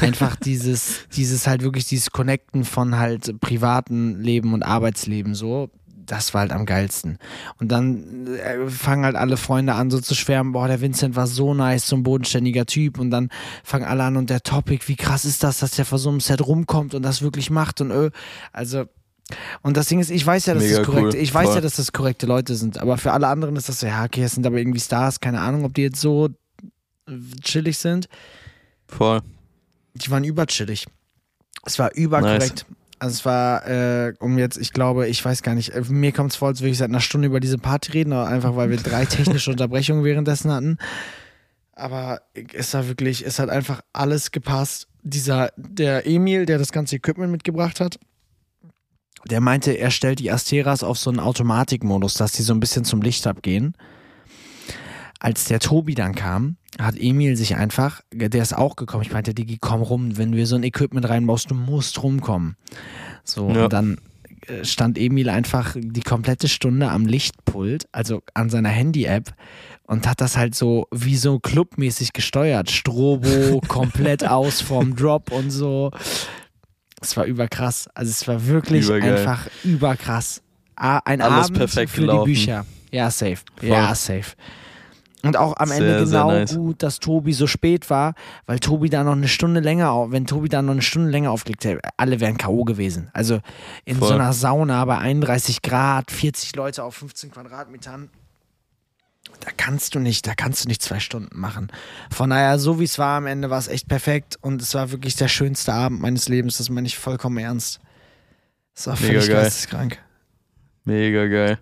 [0.00, 5.70] Einfach dieses, dieses halt wirklich dieses Connecten von halt privaten Leben und Arbeitsleben so
[6.06, 7.18] das war halt am geilsten.
[7.58, 11.26] Und dann äh, fangen halt alle Freunde an, so zu schwärmen, boah, der Vincent war
[11.26, 12.98] so nice, so ein bodenständiger Typ.
[12.98, 13.30] Und dann
[13.64, 16.20] fangen alle an und der Topic, wie krass ist das, dass der vor so einem
[16.20, 18.10] Set rumkommt und das wirklich macht und öh.
[18.52, 18.84] Also,
[19.62, 21.22] und das Ding ist, ich weiß ja, dass Mega das korrekte, cool.
[21.22, 21.54] ich weiß Voll.
[21.56, 24.24] ja, dass das korrekte Leute sind, aber für alle anderen ist das so, ja, okay,
[24.24, 26.28] es sind aber irgendwie Stars, keine Ahnung, ob die jetzt so
[27.42, 28.08] chillig sind.
[28.86, 29.22] Voll.
[29.94, 30.86] Die waren überchillig.
[31.64, 32.66] Es war überkorrekt.
[32.68, 32.81] Nice.
[33.02, 36.30] Also es war, äh, um jetzt, ich glaube, ich weiß gar nicht, äh, mir kommt
[36.30, 38.76] es vor, als würde ich seit einer Stunde über diese Party reden, einfach weil wir
[38.80, 40.78] drei technische Unterbrechungen währenddessen hatten.
[41.72, 44.86] Aber es war wirklich, es hat einfach alles gepasst.
[45.02, 47.98] Dieser, der Emil, der das ganze Equipment mitgebracht hat,
[49.28, 52.84] der meinte, er stellt die Asteras auf so einen Automatikmodus, dass die so ein bisschen
[52.84, 53.74] zum Licht abgehen.
[55.22, 59.34] Als der Tobi dann kam, hat Emil sich einfach, der ist auch gekommen, ich meinte,
[59.34, 62.56] Digi, komm rum, wenn du so ein Equipment reinbaust, du musst rumkommen.
[63.22, 63.64] So, ja.
[63.64, 63.98] und dann
[64.48, 69.32] äh, stand Emil einfach die komplette Stunde am Lichtpult, also an seiner Handy-App
[69.86, 72.72] und hat das halt so wie so clubmäßig gesteuert.
[72.72, 75.92] Strobo komplett aus vom Drop und so.
[77.00, 77.88] Es war überkrass.
[77.94, 79.18] Also es war wirklich Übergeil.
[79.18, 80.42] einfach überkrass.
[80.74, 82.24] Ein Alles Abend für gelaufen.
[82.24, 82.66] die Bücher.
[82.90, 83.38] Ja, safe.
[83.56, 83.68] Voll.
[83.68, 84.32] Ja, safe.
[85.24, 86.56] Und auch am sehr, Ende genau nice.
[86.56, 88.14] gut, dass Tobi so spät war,
[88.46, 91.64] weil Tobi da noch eine Stunde länger, wenn Tobi da noch eine Stunde länger aufgelegt
[91.64, 92.64] hätte, alle wären K.O.
[92.64, 93.08] gewesen.
[93.12, 93.38] Also
[93.84, 94.08] in Voll.
[94.08, 98.10] so einer Sauna bei 31 Grad, 40 Leute auf 15 Quadratmetern,
[99.40, 101.70] da kannst du nicht, da kannst du nicht zwei Stunden machen.
[102.10, 104.90] Von daher, so wie es war am Ende, war es echt perfekt und es war
[104.90, 106.58] wirklich der schönste Abend meines Lebens.
[106.58, 107.80] Das meine ich vollkommen ernst.
[108.74, 109.98] Es war völlig geisteskrank.
[110.84, 111.58] Mega geil.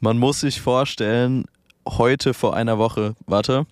[0.00, 1.44] Man muss sich vorstellen,
[1.86, 3.66] heute vor einer Woche, warte,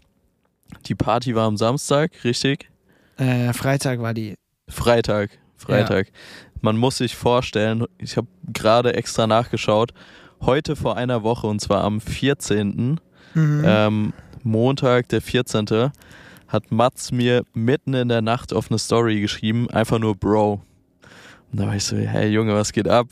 [0.86, 2.70] die Party war am Samstag, richtig?
[3.16, 4.34] Äh, Freitag war die.
[4.68, 6.06] Freitag, Freitag.
[6.06, 6.12] Ja.
[6.60, 9.92] Man muss sich vorstellen, ich habe gerade extra nachgeschaut,
[10.40, 13.00] heute vor einer Woche und zwar am 14.
[13.34, 13.62] Mhm.
[13.64, 15.90] Ähm, Montag, der 14.
[16.48, 20.60] hat Mats mir mitten in der Nacht auf eine Story geschrieben, einfach nur Bro.
[21.50, 23.08] Und da war ich so, hey Junge, was geht ab?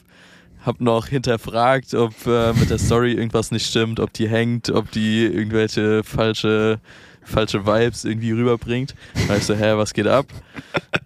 [0.65, 4.91] Hab noch hinterfragt, ob äh, mit der Story irgendwas nicht stimmt, ob die hängt, ob
[4.91, 6.81] die irgendwelche falsche,
[7.23, 8.95] falsche Vibes irgendwie rüberbringt.
[9.27, 10.27] Da ich so, hä, was geht ab?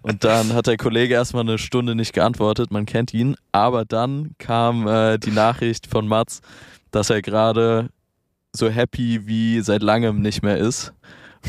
[0.01, 3.35] Und dann hat der Kollege erstmal eine Stunde nicht geantwortet, man kennt ihn.
[3.51, 6.41] Aber dann kam äh, die Nachricht von Mats,
[6.91, 7.89] dass er gerade
[8.51, 10.93] so happy wie seit langem nicht mehr ist.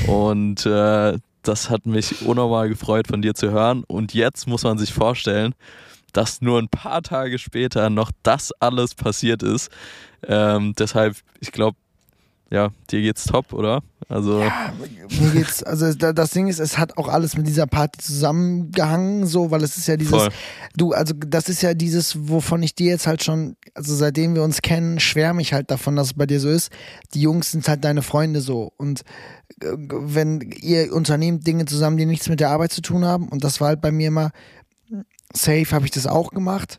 [0.07, 3.85] Und äh, das hat mich unnormal gefreut von dir zu hören.
[3.87, 5.55] Und jetzt muss man sich vorstellen,
[6.17, 9.71] dass nur ein paar Tage später noch das alles passiert ist.
[10.27, 11.77] Ähm, deshalb, ich glaube,
[12.51, 13.83] ja, dir geht's top, oder?
[14.09, 14.73] Also ja,
[15.21, 19.51] mir geht's, also das Ding ist, es hat auch alles mit dieser Party zusammengehangen, so,
[19.51, 20.29] weil es ist ja dieses, Voll.
[20.77, 24.45] du, also das ist ja dieses, wovon ich dir jetzt halt schon, also seitdem wir
[24.45, 26.71] uns kennen, schwärme ich halt davon, dass es bei dir so ist.
[27.15, 29.01] Die Jungs sind halt deine Freunde so und
[29.61, 33.43] äh, wenn ihr unternehmt Dinge zusammen, die nichts mit der Arbeit zu tun haben und
[33.43, 34.31] das war halt bei mir immer,
[35.33, 36.79] safe habe ich das auch gemacht.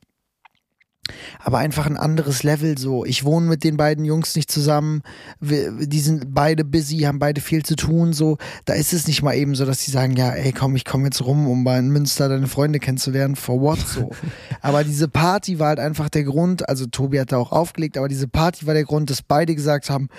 [1.40, 3.06] Aber einfach ein anderes Level so.
[3.06, 5.02] Ich wohne mit den beiden Jungs nicht zusammen.
[5.40, 8.14] Wir, die sind beide busy, haben beide viel zu tun.
[8.14, 10.86] So, da ist es nicht mal eben so, dass sie sagen, ja, ey, komm, ich
[10.86, 13.36] komme jetzt rum, um bei Münster deine Freunde kennenzulernen.
[13.36, 14.10] For what so?
[14.62, 16.68] aber diese Party war halt einfach der Grund.
[16.68, 19.90] Also Tobi hat da auch aufgelegt, aber diese Party war der Grund, dass beide gesagt
[19.90, 20.10] haben,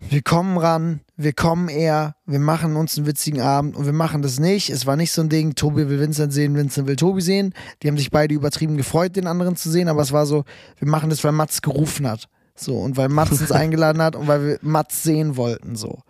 [0.00, 4.22] wir kommen ran, wir kommen eher, wir machen uns einen witzigen Abend und wir machen
[4.22, 4.70] das nicht.
[4.70, 7.52] Es war nicht so ein Ding, Tobi will Vincent sehen, Vincent will Tobi sehen.
[7.82, 10.44] Die haben sich beide übertrieben gefreut, den anderen zu sehen, aber es war so,
[10.78, 12.28] wir machen das, weil Mats gerufen hat.
[12.54, 16.00] So, und weil Mats uns eingeladen hat und weil wir Mats sehen wollten, so.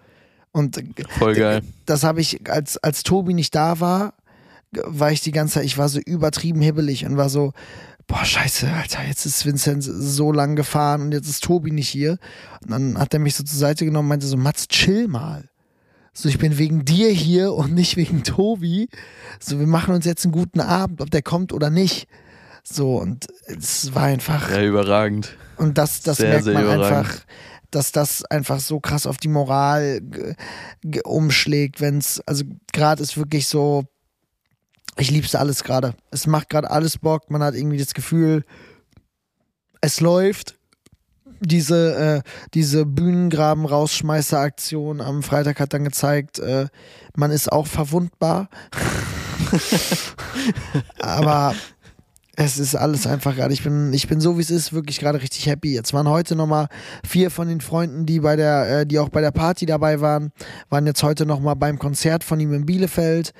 [0.52, 0.82] Und
[1.18, 1.62] Voll geil.
[1.86, 4.14] das habe ich, als, als Tobi nicht da war,
[4.72, 7.52] war ich die ganze Zeit, ich war so übertrieben hibbelig und war so,
[8.08, 12.18] boah, scheiße, Alter, jetzt ist Vincent so lang gefahren und jetzt ist Tobi nicht hier.
[12.62, 15.48] Und dann hat er mich so zur Seite genommen und meinte so, Mats, chill mal.
[16.14, 18.88] So, ich bin wegen dir hier und nicht wegen Tobi.
[19.38, 22.08] So, wir machen uns jetzt einen guten Abend, ob der kommt oder nicht.
[22.64, 24.50] So, und es war einfach.
[24.50, 25.36] Ja, überragend.
[25.56, 27.20] Und das, das sehr, merkt man einfach,
[27.70, 30.00] dass das einfach so krass auf die Moral
[31.04, 33.84] umschlägt, wenn es, also gerade ist wirklich so,
[34.98, 35.94] ich lieb's alles gerade.
[36.10, 38.44] Es macht gerade alles Bock, man hat irgendwie das Gefühl,
[39.80, 40.56] es läuft.
[41.40, 42.20] Diese, äh,
[42.52, 46.66] diese Bühnengraben-Rausschmeißer-Aktion am Freitag hat dann gezeigt, äh,
[47.14, 48.48] man ist auch verwundbar.
[50.98, 51.54] Aber
[52.34, 53.54] es ist alles einfach gerade.
[53.54, 55.74] Ich bin, ich bin so wie es ist, wirklich gerade richtig happy.
[55.74, 56.66] Jetzt waren heute nochmal
[57.06, 60.32] vier von den Freunden, die bei der, äh, die auch bei der Party dabei waren,
[60.70, 63.32] waren jetzt heute nochmal beim Konzert von ihm in Bielefeld.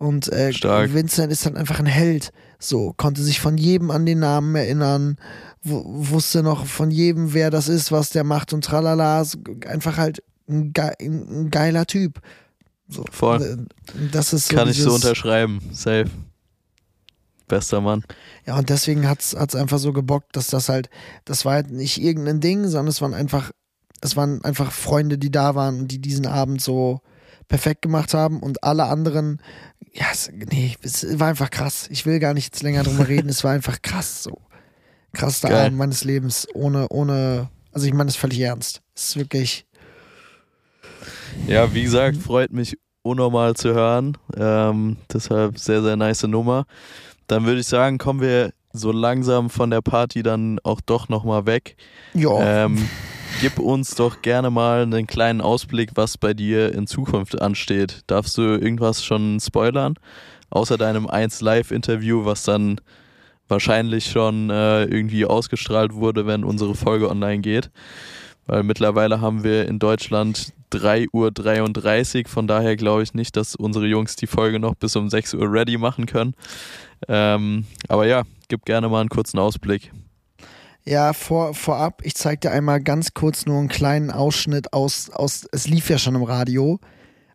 [0.00, 0.50] Und äh,
[0.94, 2.32] Vincent ist dann einfach ein Held.
[2.58, 5.18] So, konnte sich von jedem an den Namen erinnern,
[5.62, 9.22] wusste noch von jedem, wer das ist, was der macht und tralala.
[9.66, 12.20] Einfach halt ein, ge ein geiler Typ.
[12.88, 13.04] So.
[13.10, 13.42] Voll.
[13.42, 15.60] Äh, das ist so Kann ich so unterschreiben.
[15.70, 16.06] Safe.
[17.46, 18.02] Bester Mann.
[18.46, 20.88] Ja, und deswegen hat es einfach so gebockt, dass das halt,
[21.26, 23.50] das war halt nicht irgendein Ding, sondern es waren einfach,
[24.00, 27.02] es waren einfach Freunde, die da waren und die diesen Abend so
[27.48, 29.42] perfekt gemacht haben und alle anderen,
[29.92, 31.88] ja, es, nee, es war einfach krass.
[31.90, 34.40] Ich will gar nicht jetzt länger drüber reden, es war einfach krass so.
[35.12, 35.66] Krassester Geil.
[35.66, 38.82] Abend meines Lebens, ohne, ohne, also ich meine es völlig ernst.
[38.94, 39.66] Es ist wirklich.
[41.46, 44.16] Ja, wie gesagt, freut mich unnormal zu hören.
[44.36, 46.66] Ähm, deshalb sehr, sehr nice Nummer.
[47.26, 51.46] Dann würde ich sagen, kommen wir so langsam von der Party dann auch doch nochmal
[51.46, 51.76] weg.
[52.14, 52.64] Ja.
[52.64, 52.88] Ähm,
[53.40, 58.02] gib uns doch gerne mal einen kleinen Ausblick, was bei dir in Zukunft ansteht.
[58.06, 59.94] Darfst du irgendwas schon spoilern?
[60.50, 62.80] Außer deinem 1 Live-Interview, was dann
[63.48, 67.70] wahrscheinlich schon äh, irgendwie ausgestrahlt wurde, wenn unsere Folge online geht.
[68.46, 72.28] Weil mittlerweile haben wir in Deutschland 3.33 Uhr.
[72.28, 75.52] Von daher glaube ich nicht, dass unsere Jungs die Folge noch bis um 6 Uhr
[75.52, 76.34] ready machen können.
[77.08, 79.92] Ähm, aber ja, gib gerne mal einen kurzen Ausblick.
[80.84, 85.46] Ja, vor, vorab, ich zeige dir einmal ganz kurz nur einen kleinen Ausschnitt aus, aus,
[85.52, 86.80] es lief ja schon im Radio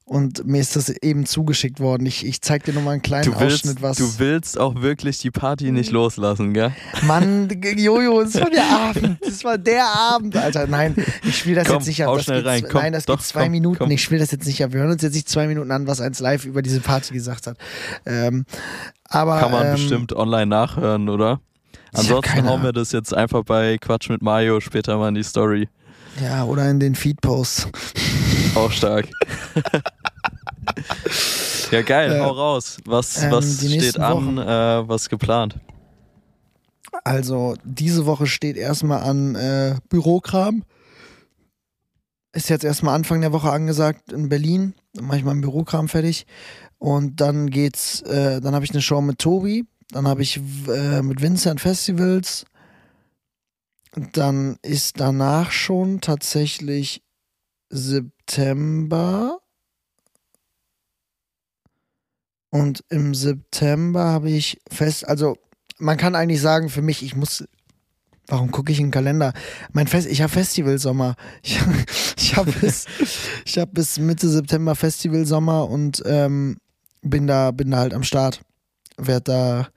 [0.07, 2.05] und mir ist das eben zugeschickt worden.
[2.05, 3.97] Ich, ich zeig dir nochmal einen kleinen du willst, Ausschnitt, was.
[3.97, 6.73] Du willst auch wirklich die Party nicht loslassen, gell?
[7.03, 9.17] Mann, Jojo, das war der Abend.
[9.25, 10.67] Das war der Abend, Alter.
[10.67, 12.13] Nein, ich spiele das komm, jetzt nicht ab.
[12.13, 12.65] Das schnell geht, rein.
[12.69, 13.79] Komm, nein, das doch, geht zwei komm, Minuten.
[13.79, 13.91] Komm.
[13.91, 14.73] Ich spiele das jetzt nicht ab.
[14.73, 17.47] Wir hören uns jetzt nicht zwei Minuten an, was eins live über diese Party gesagt
[17.47, 17.57] hat.
[18.05, 18.45] Ähm,
[19.05, 21.39] aber, Kann man ähm, bestimmt online nachhören, oder?
[21.95, 25.69] Ansonsten hauen wir das jetzt einfach bei Quatsch mit Mario später mal in die Story.
[26.21, 27.67] Ja, oder in den Feed-Posts.
[28.55, 29.07] Auch stark.
[31.71, 32.77] ja, geil, äh, hau raus.
[32.85, 35.59] Was, ähm, was steht an, äh, was geplant?
[37.03, 40.63] Also, diese Woche steht erstmal an äh, Bürokram.
[42.31, 44.73] Ist jetzt erstmal Anfang der Woche angesagt in Berlin.
[44.93, 46.25] Dann mache ich meinen Bürokram fertig.
[46.77, 49.65] Und dann geht's, äh, dann habe ich eine Show mit Tobi.
[49.89, 52.45] Dann habe ich äh, mit Vincent Festivals.
[54.13, 57.03] Dann ist danach schon tatsächlich
[57.69, 59.39] September.
[62.49, 65.38] Und im September habe ich fest, also
[65.77, 67.43] man kann eigentlich sagen, für mich, ich muss,
[68.27, 69.33] warum gucke ich in den Kalender?
[69.73, 71.15] Mein Fest, ich habe Festivalsommer.
[71.43, 71.59] Ich,
[72.17, 72.86] ich habe bis,
[73.45, 76.57] ich hab bis Mitte September Festivalsommer und ähm,
[77.01, 78.41] bin da, bin da halt am Start.
[78.97, 79.67] Werd da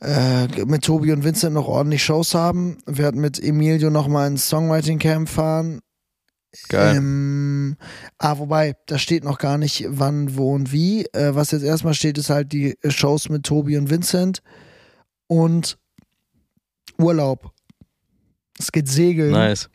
[0.00, 2.78] äh, mit Tobi und Vincent noch ordentlich Shows haben.
[2.86, 5.80] Werd mit Emilio nochmal ins Songwriting Camp fahren.
[6.68, 6.96] Geil.
[6.96, 7.76] Ähm,
[8.18, 11.04] ah, wobei, da steht noch gar nicht wann, wo und wie.
[11.12, 14.42] Äh, was jetzt erstmal steht, ist halt die Shows mit Tobi und Vincent
[15.26, 15.78] und
[16.98, 17.52] Urlaub.
[18.58, 19.32] Es geht segeln.
[19.32, 19.68] Nice.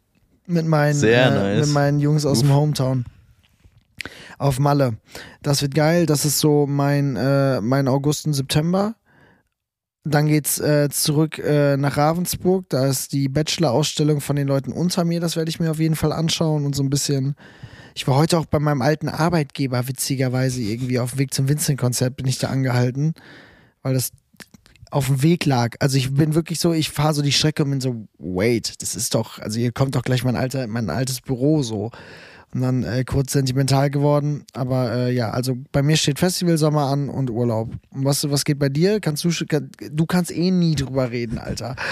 [0.47, 1.67] Mit meinen, äh, nice.
[1.67, 2.47] mit meinen Jungs aus Uff.
[2.47, 3.05] dem Hometown.
[4.37, 4.97] Auf Malle.
[5.41, 6.05] Das wird geil.
[6.05, 8.95] Das ist so mein, äh, mein August und September.
[10.05, 12.67] Dann geht's äh, zurück äh, nach Ravensburg.
[12.69, 15.21] Da ist die Bachelor-Ausstellung von den Leuten unter mir.
[15.21, 17.35] Das werde ich mir auf jeden Fall anschauen und so ein bisschen.
[17.95, 22.17] Ich war heute auch bei meinem alten Arbeitgeber, witzigerweise, irgendwie auf dem Weg zum Vincent-Konzert
[22.17, 23.13] bin ich da angehalten,
[23.81, 24.11] weil das
[24.91, 25.75] auf dem Weg lag.
[25.79, 28.95] Also ich bin wirklich so, ich fahre so die Strecke und bin so, wait, das
[28.95, 31.91] ist doch, also hier kommt doch gleich mein alter, mein altes Büro so
[32.53, 34.45] und dann äh, kurz sentimental geworden.
[34.53, 37.71] Aber äh, ja, also bei mir steht Festivalsommer an und Urlaub.
[37.91, 38.99] Und was, was geht bei dir?
[38.99, 41.75] Kannst du, du kannst eh nie drüber reden, Alter.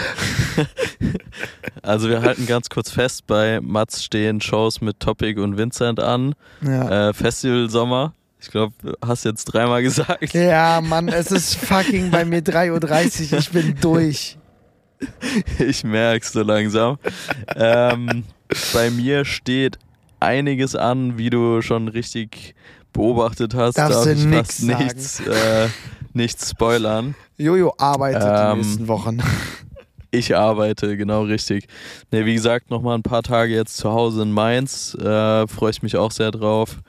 [1.83, 6.35] Also wir halten ganz kurz fest, bei Mats stehen Shows mit Topic und Vincent an.
[6.61, 7.09] Ja.
[7.09, 8.13] Äh, Festivalsommer.
[8.39, 10.33] Ich glaube, hast jetzt dreimal gesagt.
[10.33, 13.39] Ja, Mann, es ist fucking bei mir 3.30 Uhr.
[13.39, 14.37] Ich bin durch.
[15.57, 16.99] Ich merk's so langsam.
[17.55, 18.23] ähm,
[18.71, 19.79] bei mir steht
[20.21, 22.55] einiges an, wie du schon richtig
[22.93, 25.67] beobachtet hast, darf, darf ich fast nichts, äh,
[26.13, 27.15] nichts spoilern.
[27.37, 29.19] Jojo arbeitet ähm, die nächsten Wochen.
[30.13, 31.69] Ich arbeite, genau richtig.
[32.11, 34.93] Ne, wie gesagt, nochmal ein paar Tage jetzt zu Hause in Mainz.
[34.95, 36.81] Äh, Freue ich mich auch sehr drauf.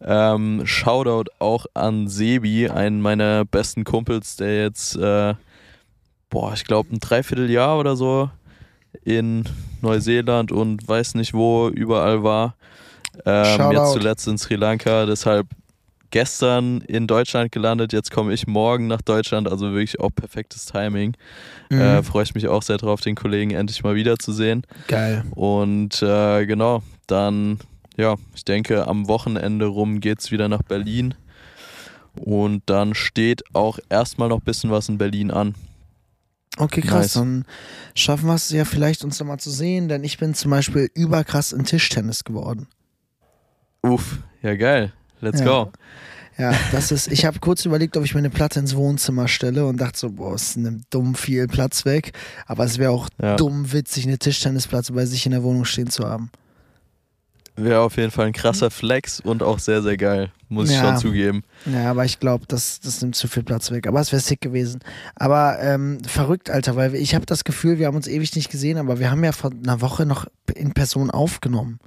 [0.00, 5.34] Ähm, Shoutout auch an Sebi, einen meiner besten Kumpels, der jetzt, äh,
[6.30, 8.30] boah, ich glaube, ein Dreivierteljahr oder so
[9.04, 9.44] in
[9.82, 12.56] Neuseeland und weiß nicht wo überall war.
[13.24, 15.06] Ähm, jetzt zuletzt in Sri Lanka.
[15.06, 15.46] Deshalb
[16.10, 21.16] gestern in Deutschland gelandet, jetzt komme ich morgen nach Deutschland, also wirklich auch perfektes Timing.
[21.70, 21.80] Mhm.
[21.80, 24.62] Äh, Freue ich mich auch sehr drauf, den Kollegen endlich mal wiederzusehen.
[24.88, 25.24] Geil.
[25.34, 27.58] Und äh, genau, dann,
[27.96, 31.14] ja, ich denke, am Wochenende rum geht es wieder nach Berlin.
[32.18, 35.54] Und dann steht auch erstmal noch ein bisschen was in Berlin an.
[36.56, 37.00] Okay, krass.
[37.00, 37.12] Nice.
[37.14, 37.44] Dann
[37.94, 41.52] schaffen wir es ja vielleicht, uns nochmal zu sehen, denn ich bin zum Beispiel überkrass
[41.52, 42.66] in Tischtennis geworden.
[43.82, 44.92] Uff, ja geil.
[45.20, 45.46] Let's ja.
[45.46, 45.72] go.
[46.38, 49.64] Ja, das ist, ich habe kurz überlegt, ob ich mir eine Platte ins Wohnzimmer stelle
[49.66, 52.12] und dachte so, boah, es nimmt dumm viel Platz weg.
[52.46, 53.36] Aber es wäre auch ja.
[53.36, 56.30] dumm witzig, eine Tischtennisplatte bei sich in der Wohnung stehen zu haben.
[57.56, 60.30] Wäre auf jeden Fall ein krasser Flex und auch sehr, sehr geil.
[60.48, 60.76] Muss ja.
[60.76, 61.42] ich schon zugeben.
[61.64, 63.86] Ja, aber ich glaube, das, das nimmt zu viel Platz weg.
[63.86, 64.80] Aber es wäre sick gewesen.
[65.14, 68.76] Aber ähm, verrückt, Alter, weil ich habe das Gefühl, wir haben uns ewig nicht gesehen,
[68.76, 71.78] aber wir haben ja vor einer Woche noch in Person aufgenommen.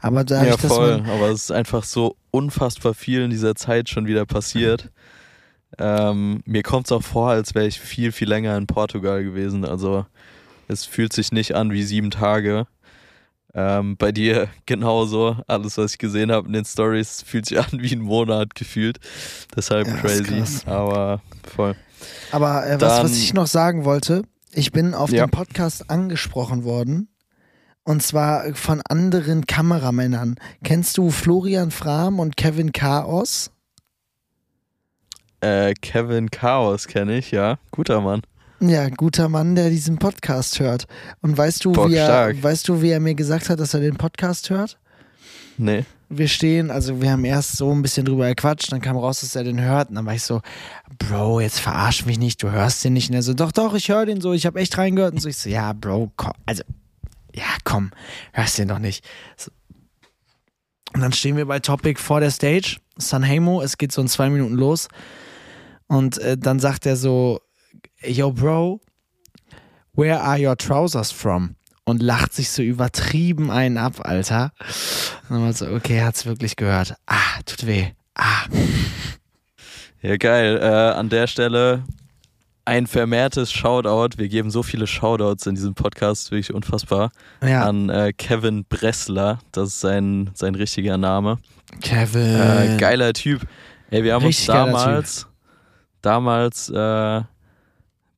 [0.00, 1.02] Aber da ja, ich das voll.
[1.06, 4.90] Aber es ist einfach so unfassbar viel in dieser Zeit schon wieder passiert.
[5.78, 9.64] Ähm, mir kommt es auch vor, als wäre ich viel, viel länger in Portugal gewesen.
[9.64, 10.06] Also
[10.68, 12.66] es fühlt sich nicht an wie sieben Tage.
[13.58, 15.38] Ähm, bei dir genauso.
[15.46, 18.98] Alles, was ich gesehen habe in den Stories, fühlt sich an wie ein Monat gefühlt.
[19.56, 20.44] Deshalb ja, crazy.
[20.66, 21.74] Aber voll.
[22.32, 25.26] Aber äh, was, was ich noch sagen wollte, ich bin auf ja.
[25.26, 27.08] dem Podcast angesprochen worden
[27.82, 30.36] und zwar von anderen Kameramännern.
[30.62, 33.52] Kennst du Florian Frahm und Kevin Chaos?
[35.40, 37.58] Äh, Kevin Chaos kenne ich, ja.
[37.70, 38.22] Guter Mann.
[38.60, 40.86] Ja, guter Mann, der diesen Podcast hört.
[41.20, 43.96] Und weißt du, wie er, weißt du, wie er mir gesagt hat, dass er den
[43.96, 44.78] Podcast hört?
[45.58, 45.84] Nee.
[46.08, 49.34] Wir stehen, also wir haben erst so ein bisschen drüber gequatscht, dann kam raus, dass
[49.34, 49.90] er den hört.
[49.90, 50.40] Und dann war ich so,
[50.98, 53.10] Bro, jetzt verarsch mich nicht, du hörst den nicht.
[53.10, 55.14] Und er so, doch, doch, ich höre den so, ich habe echt reingehört.
[55.14, 56.62] Und so, ich so, ja, Bro, komm, also
[57.34, 57.90] ja, komm,
[58.32, 59.04] hörst den doch nicht.
[59.36, 59.50] So.
[60.94, 64.30] Und dann stehen wir bei Topic vor der Stage, Sanhemo, es geht so in zwei
[64.30, 64.88] Minuten los.
[65.88, 67.40] Und äh, dann sagt er so,
[68.08, 68.80] yo, Bro,
[69.94, 71.56] where are your trousers from?
[71.84, 74.52] Und lacht sich so übertrieben einen ab, Alter.
[75.28, 76.96] Und dann so, okay, hat's wirklich gehört.
[77.06, 77.86] Ah, tut weh.
[78.14, 78.44] Ah.
[80.02, 80.58] Ja, geil.
[80.60, 81.84] Äh, an der Stelle
[82.66, 84.18] ein vermehrtes Shoutout.
[84.18, 87.12] Wir geben so viele Shoutouts in diesem Podcast, wirklich unfassbar.
[87.42, 87.62] Ja.
[87.62, 91.38] An äh, Kevin Bressler, das ist sein, sein richtiger Name.
[91.80, 92.34] Kevin.
[92.34, 93.46] Äh, geiler Typ.
[93.90, 95.26] Ey, wir haben Richtig uns damals,
[96.02, 97.22] damals äh,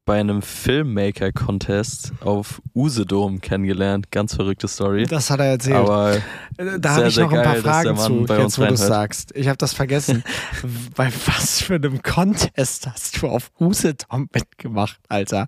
[0.09, 4.11] bei einem Filmmaker-Contest auf Usedom kennengelernt.
[4.11, 5.05] Ganz verrückte Story.
[5.05, 5.77] Das hat er erzählt.
[5.77, 6.17] Aber
[6.57, 9.37] da habe ich noch ein paar Fragen zu, jetzt wo du sagst.
[9.37, 10.25] Ich habe das vergessen.
[10.97, 15.47] bei was für einem Contest hast du auf Usedom mitgemacht, Alter?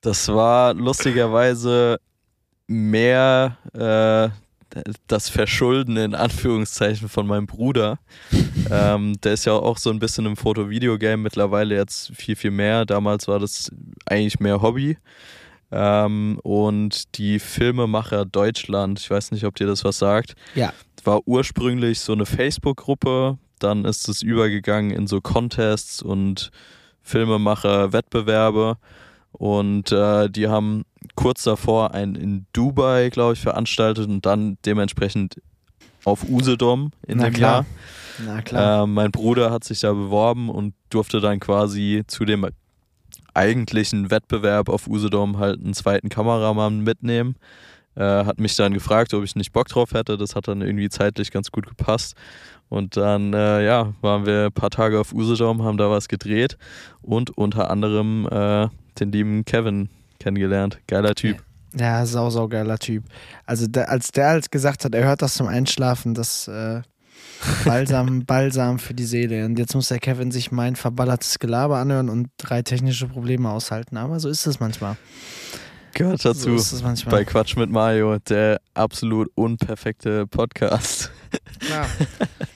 [0.00, 2.00] Das war lustigerweise
[2.66, 4.30] mehr äh,
[5.06, 7.98] das Verschulden in Anführungszeichen von meinem Bruder.
[8.70, 12.84] ähm, der ist ja auch so ein bisschen im Foto-Video-Game mittlerweile jetzt viel, viel mehr.
[12.84, 13.70] Damals war das
[14.06, 14.96] eigentlich mehr Hobby.
[15.72, 20.72] Ähm, und die Filmemacher Deutschland, ich weiß nicht, ob dir das was sagt, ja.
[21.04, 23.38] war ursprünglich so eine Facebook-Gruppe.
[23.58, 26.50] Dann ist es übergegangen in so Contests und
[27.02, 28.76] Filmemacher-Wettbewerbe.
[29.38, 30.84] Und äh, die haben
[31.14, 35.40] kurz davor einen in Dubai, glaube ich, veranstaltet und dann dementsprechend
[36.04, 37.54] auf Usedom in Na dem klar.
[37.54, 37.66] Jahr.
[38.24, 38.84] Na klar.
[38.84, 42.46] Äh, mein Bruder hat sich da beworben und durfte dann quasi zu dem
[43.34, 47.36] eigentlichen Wettbewerb auf Usedom halt einen zweiten Kameramann mitnehmen.
[47.94, 50.16] Äh, hat mich dann gefragt, ob ich nicht Bock drauf hätte.
[50.16, 52.14] Das hat dann irgendwie zeitlich ganz gut gepasst.
[52.68, 56.58] Und dann, äh, ja, waren wir ein paar Tage auf Usedom, haben da was gedreht
[57.00, 59.88] und unter anderem äh, den lieben Kevin
[60.18, 60.80] kennengelernt.
[60.88, 61.42] Geiler Typ.
[61.78, 63.04] Ja, sau, sau geiler Typ.
[63.44, 66.80] Also der, als der als gesagt hat, er hört das zum Einschlafen, das äh,
[67.64, 69.44] Balsam, Balsam für die Seele.
[69.44, 73.96] Und jetzt muss der Kevin sich mein verballertes Gelaber anhören und drei technische Probleme aushalten.
[73.96, 74.96] Aber so ist es manchmal.
[75.92, 76.58] Gehört dazu.
[76.58, 81.10] So bei Quatsch mit Mario, der absolut unperfekte Podcast.
[81.70, 81.86] Ja.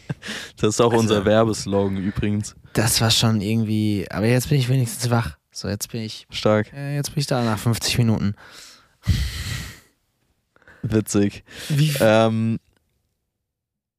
[0.56, 2.54] Das ist auch also, unser Werbeslogan übrigens.
[2.72, 5.36] Das war schon irgendwie, aber jetzt bin ich wenigstens wach.
[5.52, 6.26] So, jetzt bin ich.
[6.30, 6.72] Stark.
[6.72, 8.34] Äh, jetzt bin ich da nach 50 Minuten.
[10.82, 11.44] Witzig.
[11.68, 11.92] Wie?
[12.00, 12.58] Ähm,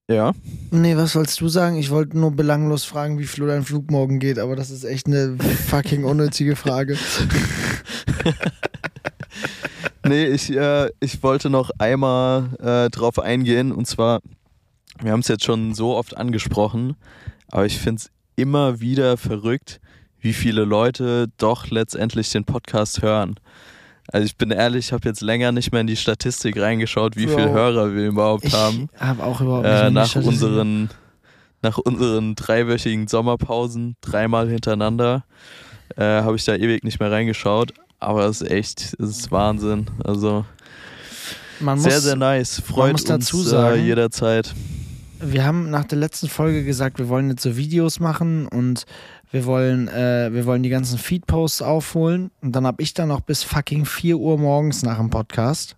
[0.10, 0.34] Ja.
[0.72, 1.78] Nee, was wolltest du sagen?
[1.78, 5.08] Ich wollte nur belanglos fragen, wie Flo dein Flug morgen geht, aber das ist echt
[5.08, 5.38] eine
[5.70, 6.98] fucking unnötige Frage.
[10.06, 14.20] nee, ich, äh, ich wollte noch einmal äh, drauf eingehen und zwar,
[15.00, 16.96] wir haben es jetzt schon so oft angesprochen,
[17.48, 19.80] aber ich finde es immer wieder verrückt,
[20.20, 23.36] wie viele Leute doch letztendlich den Podcast hören.
[24.08, 27.28] Also ich bin ehrlich, ich habe jetzt länger nicht mehr in die Statistik reingeschaut, wie
[27.28, 28.90] viele Hörer wir überhaupt ich haben.
[28.94, 30.90] Ich habe auch überhaupt nicht äh, nach unseren
[31.64, 35.24] nach unseren dreiwöchigen Sommerpausen dreimal hintereinander
[35.98, 37.74] äh, habe ich da ewig nicht mehr reingeschaut.
[38.00, 39.88] Aber es ist echt, es ist Wahnsinn.
[40.04, 40.46] Also
[41.60, 42.60] man sehr, muss, sehr nice.
[42.66, 44.54] Freut uns dazu äh, sagen, äh, jederzeit.
[45.24, 48.86] Wir haben nach der letzten Folge gesagt, wir wollen jetzt so Videos machen und
[49.30, 52.32] wir wollen, äh, wir wollen die ganzen Feed-Posts aufholen.
[52.42, 55.76] Und dann habe ich dann noch bis fucking 4 Uhr morgens nach dem Podcast.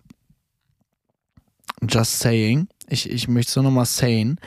[1.88, 2.68] Just saying.
[2.88, 4.38] Ich, ich möchte es nur nochmal saying.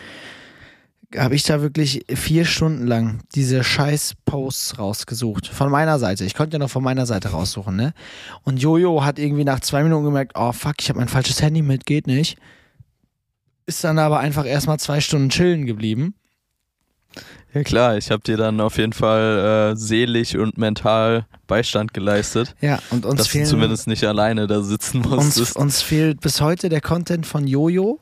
[1.16, 5.48] Habe ich da wirklich vier Stunden lang diese scheiß Posts rausgesucht.
[5.48, 6.26] Von meiner Seite.
[6.26, 7.94] Ich konnte ja noch von meiner Seite raussuchen, ne?
[8.44, 11.62] Und Jojo hat irgendwie nach zwei Minuten gemerkt, oh fuck, ich habe mein falsches Handy
[11.62, 12.38] mit, geht nicht.
[13.68, 16.16] Ist dann aber einfach erstmal zwei Stunden chillen geblieben.
[17.54, 22.56] Ja klar, ich habe dir dann auf jeden Fall äh, seelisch und mental Beistand geleistet.
[22.62, 25.56] Ja, und uns dass fehlen, du zumindest nicht alleine da sitzen musstest.
[25.56, 28.00] Uns, uns fehlt bis heute der Content von Jojo.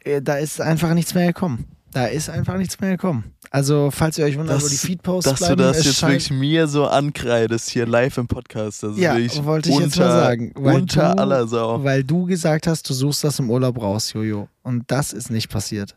[0.00, 1.66] Äh, da ist einfach nichts mehr gekommen.
[1.94, 3.22] Da ist einfach nichts mehr gekommen.
[3.50, 5.58] Also, falls ihr euch wundert, wo die Feedposts dass bleiben.
[5.58, 8.82] Dass du das jetzt wirklich mir so ankreidest, hier live im Podcast.
[8.82, 9.14] Das ja,
[9.44, 10.52] wollte ich unter, jetzt mal sagen.
[10.56, 11.84] unter du, aller Sau.
[11.84, 14.48] Weil du gesagt hast, du suchst das im Urlaub raus, Jojo.
[14.64, 15.94] Und das ist nicht passiert.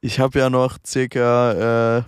[0.00, 2.02] Ich habe ja noch circa äh,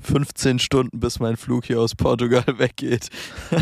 [0.00, 3.10] 15 Stunden, bis mein Flug hier aus Portugal weggeht.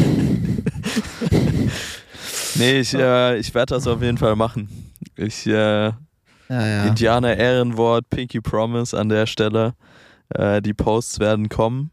[2.55, 4.93] nee, ich, äh, ich werde das auf jeden Fall machen.
[5.17, 5.91] Ich, äh,
[6.49, 6.85] ja, ja.
[6.85, 9.75] Indianer Ehrenwort, Pinky Promise an der Stelle.
[10.31, 11.91] Äh, die Posts werden kommen.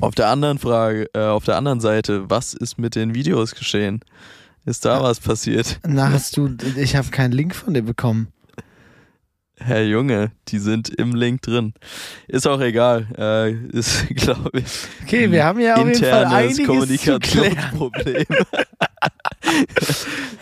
[0.00, 4.00] Auf der anderen Frage, äh, auf der anderen Seite, was ist mit den Videos geschehen?
[4.66, 5.78] Ist da was passiert?
[5.86, 8.28] Na, hast du, ich habe keinen Link von dir bekommen.
[9.58, 11.72] Herr Junge, die sind im Link drin.
[12.28, 13.06] Ist auch egal.
[13.16, 14.66] Äh, ist, glaube ich.
[15.02, 18.26] Okay, wir haben ja auf jeden Fall einiges Kommunikationsproblem.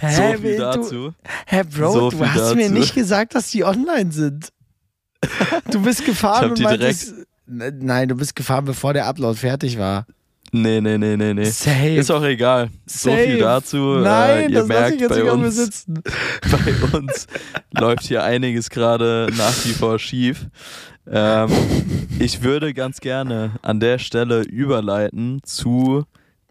[0.01, 1.15] so viel dazu.
[1.47, 2.57] Hä, Bro, so du hast dazu.
[2.57, 4.49] mir nicht gesagt, dass die online sind.
[5.71, 7.15] Du bist gefahren und meintest,
[7.47, 10.07] Nein, du bist gefahren, bevor der Upload fertig war.
[10.53, 11.45] Nee, nee, nee, nee, nee.
[11.45, 11.97] Safe.
[11.97, 12.71] Ist auch egal.
[12.87, 13.17] Safe.
[13.17, 13.77] So viel dazu.
[13.99, 15.87] Nein, äh, ihr das merkt, ich jetzt bei uns,
[16.51, 17.27] bei uns
[17.73, 20.47] läuft hier einiges gerade nach wie vor schief.
[21.11, 21.51] Ähm,
[22.21, 26.05] ich würde ganz gerne an der Stelle überleiten zu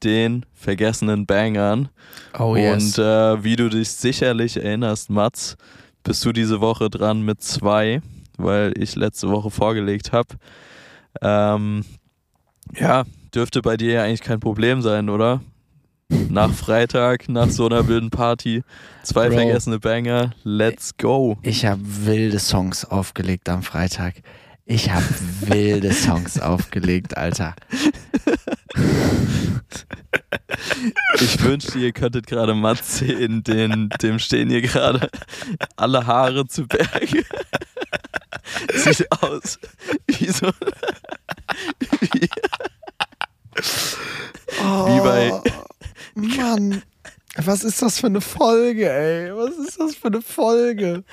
[0.03, 1.89] den vergessenen Bangern.
[2.37, 2.97] Oh, yes.
[2.97, 5.57] Und äh, wie du dich sicherlich erinnerst, Mats,
[6.03, 8.01] bist du diese Woche dran mit zwei,
[8.37, 10.29] weil ich letzte Woche vorgelegt habe.
[11.21, 11.85] Ähm,
[12.75, 15.41] ja, dürfte bei dir ja eigentlich kein Problem sein, oder?
[16.29, 18.63] Nach Freitag, nach so einer wilden Party,
[19.03, 21.37] zwei Bro, vergessene Banger, let's go.
[21.41, 24.15] Ich habe wilde Songs aufgelegt am Freitag.
[24.65, 25.05] Ich habe
[25.41, 27.55] wilde Songs aufgelegt, Alter.
[31.19, 35.09] Ich wünschte, ihr könntet gerade Mats sehen, den, dem stehen hier gerade
[35.75, 37.25] alle Haare zu Berge.
[38.73, 39.59] Sieht aus
[40.07, 40.51] wie so.
[42.01, 42.29] Wie,
[44.61, 45.41] Oh, Wie bei.
[46.15, 46.81] Mann.
[47.35, 49.35] Was ist das für eine Folge, ey?
[49.35, 51.03] Was ist das für eine Folge?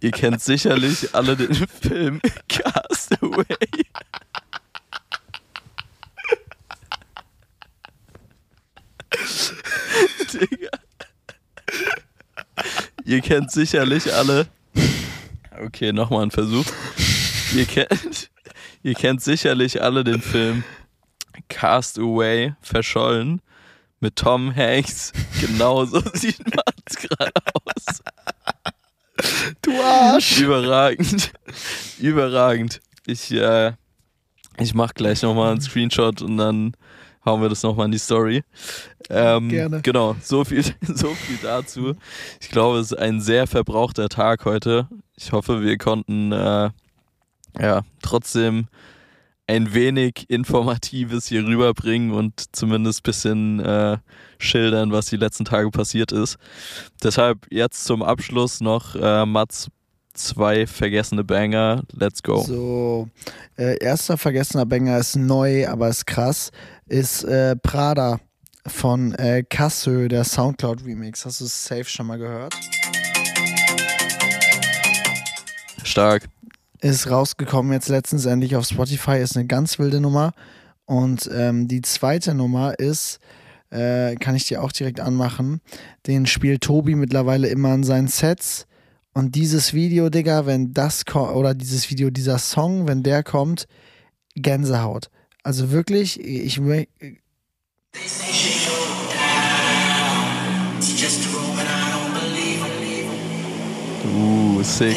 [0.00, 3.44] Ihr kennt sicherlich alle den Film Castaway.
[10.32, 10.70] Digga.
[13.04, 14.46] Ihr kennt sicherlich alle.
[15.64, 16.66] Okay, nochmal ein Versuch.
[17.54, 18.30] Ihr kennt,
[18.82, 20.64] Ihr kennt sicherlich alle den Film
[21.48, 23.40] Cast Away, verschollen,
[24.00, 25.12] mit Tom Hanks.
[25.40, 27.32] Genau so sieht Mats gerade
[27.64, 28.02] aus.
[29.62, 30.38] Du Arsch!
[30.38, 31.32] Überragend.
[31.98, 32.80] Überragend.
[33.06, 33.72] Ich, äh,
[34.58, 36.74] ich mach gleich nochmal einen Screenshot und dann
[37.28, 38.42] hauen wir das nochmal in die Story.
[39.10, 39.80] Ähm, Gerne.
[39.82, 41.94] Genau, so viel, so viel dazu.
[42.40, 44.88] Ich glaube, es ist ein sehr verbrauchter Tag heute.
[45.16, 46.70] Ich hoffe, wir konnten äh,
[47.60, 48.68] ja, trotzdem
[49.46, 53.96] ein wenig Informatives hier rüberbringen und zumindest ein bisschen äh,
[54.38, 56.36] schildern, was die letzten Tage passiert ist.
[57.02, 59.68] Deshalb jetzt zum Abschluss noch äh, Mats
[60.18, 61.82] zwei vergessene Banger.
[61.92, 62.42] Let's go.
[62.42, 63.08] So,
[63.56, 66.50] äh, erster vergessener Banger ist neu, aber ist krass.
[66.88, 68.18] Ist äh, Prada
[68.66, 71.26] von äh, Kassö, der Soundcloud Remix.
[71.26, 72.54] Hast du es safe schon mal gehört?
[75.84, 76.28] Stark.
[76.80, 80.32] Ist rausgekommen jetzt letztens endlich auf Spotify, ist eine ganz wilde Nummer.
[80.86, 83.18] Und ähm, die zweite Nummer ist,
[83.68, 85.60] äh, kann ich dir auch direkt anmachen,
[86.06, 88.66] den spielt Tobi mittlerweile immer in seinen Sets.
[89.12, 93.66] Und dieses Video, Digga, wenn das kommt, oder dieses Video, dieser Song, wenn der kommt,
[94.34, 95.10] Gänsehaut.
[95.42, 96.60] Also wirklich, ich,
[104.04, 104.96] Uh, sick.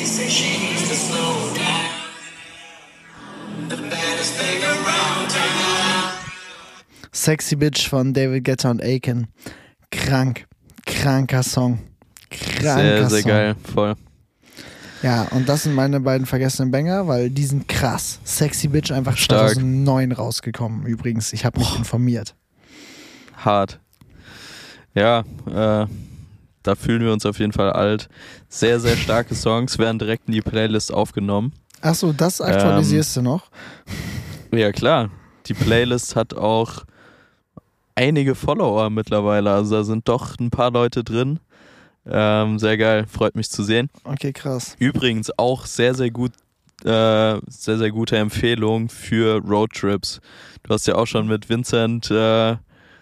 [7.13, 9.27] Sexy Bitch von David Guetta und Aiken.
[9.91, 10.45] Krank.
[10.85, 11.79] Kranker Song.
[12.29, 13.29] Kranker sehr, sehr Song.
[13.29, 13.55] geil.
[13.73, 13.95] Voll.
[15.03, 18.19] Ja, und das sind meine beiden vergessenen Banger, weil die sind krass.
[18.23, 19.53] Sexy Bitch einfach Stark.
[19.53, 20.85] 2009 rausgekommen.
[20.85, 21.77] Übrigens, ich habe mich Boah.
[21.79, 22.35] informiert.
[23.35, 23.79] Hart.
[24.93, 25.87] Ja, äh,
[26.63, 28.09] da fühlen wir uns auf jeden Fall alt.
[28.49, 31.53] Sehr, sehr starke Songs werden direkt in die Playlist aufgenommen.
[31.81, 33.49] Achso, das aktualisierst ähm, du noch?
[34.51, 35.09] Ja, klar.
[35.47, 36.83] Die Playlist hat auch
[37.95, 39.51] einige Follower mittlerweile.
[39.51, 41.39] Also da sind doch ein paar Leute drin.
[42.05, 43.89] Ähm, sehr geil, freut mich zu sehen.
[44.03, 44.75] Okay, krass.
[44.79, 46.31] Übrigens auch sehr, sehr gut,
[46.83, 50.19] äh, sehr, sehr gute Empfehlung für Roadtrips.
[50.63, 52.55] Du hast ja auch schon mit Vincent äh,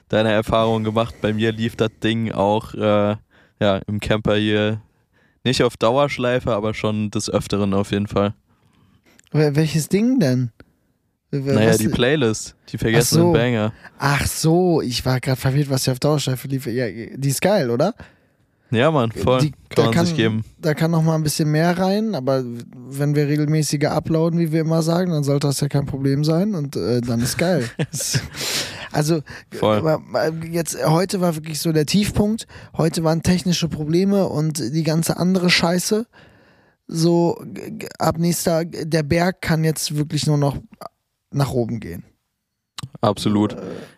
[0.10, 1.16] deine Erfahrungen gemacht.
[1.22, 3.16] Bei mir lief das Ding auch äh,
[3.60, 4.82] ja, im Camper hier
[5.44, 8.34] nicht auf Dauerschleife, aber schon des Öfteren auf jeden Fall.
[9.32, 10.52] Welches Ding denn?
[11.32, 13.34] Naja, die Playlist, die vergessenen so.
[13.34, 13.72] Banger.
[14.00, 16.66] Ach so, ich war gerade verwirrt, was hier auf Dauerschleife lief.
[16.66, 17.94] Ja, die ist geil, oder?
[18.72, 19.42] Ja, Mann, voll.
[19.42, 20.44] Die, kann man kann, sich geben.
[20.60, 24.62] Da kann noch mal ein bisschen mehr rein, aber wenn wir regelmäßiger uploaden, wie wir
[24.62, 27.70] immer sagen, dann sollte das ja kein Problem sein und äh, dann ist geil.
[28.92, 30.00] also voll.
[30.52, 32.46] jetzt heute war wirklich so der Tiefpunkt.
[32.78, 36.06] Heute waren technische Probleme und die ganze andere Scheiße.
[36.88, 37.44] So
[37.98, 40.58] ab nächster, der Berg kann jetzt wirklich nur noch
[41.32, 42.04] nach oben gehen.
[43.02, 43.56] Absolut.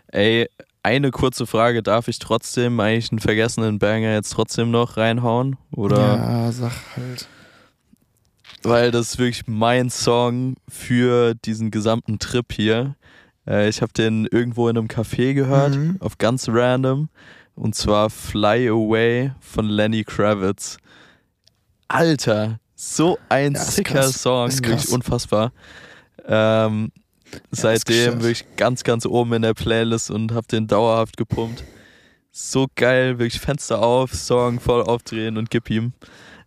[0.08, 0.48] Ey,
[0.84, 5.58] eine kurze Frage, darf ich trotzdem eigentlich einen vergessenen Banger jetzt trotzdem noch reinhauen?
[5.72, 6.18] Oder?
[6.18, 7.28] Ja, sag halt.
[8.64, 12.96] Weil das ist wirklich mein Song für diesen gesamten Trip hier.
[13.48, 15.98] Äh, ich habe den irgendwo in einem Café gehört, mhm.
[16.00, 17.10] auf ganz random.
[17.56, 20.78] Und zwar Fly Away von Lenny Kravitz.
[21.88, 25.52] Alter, so ein ja, sicker Song, wirklich unfassbar.
[26.26, 26.92] Ähm,
[27.52, 31.64] seitdem wirklich ganz, ganz oben in der Playlist und hab den dauerhaft gepumpt.
[32.32, 35.94] So geil, wirklich Fenster auf, Song voll aufdrehen und gib ihm.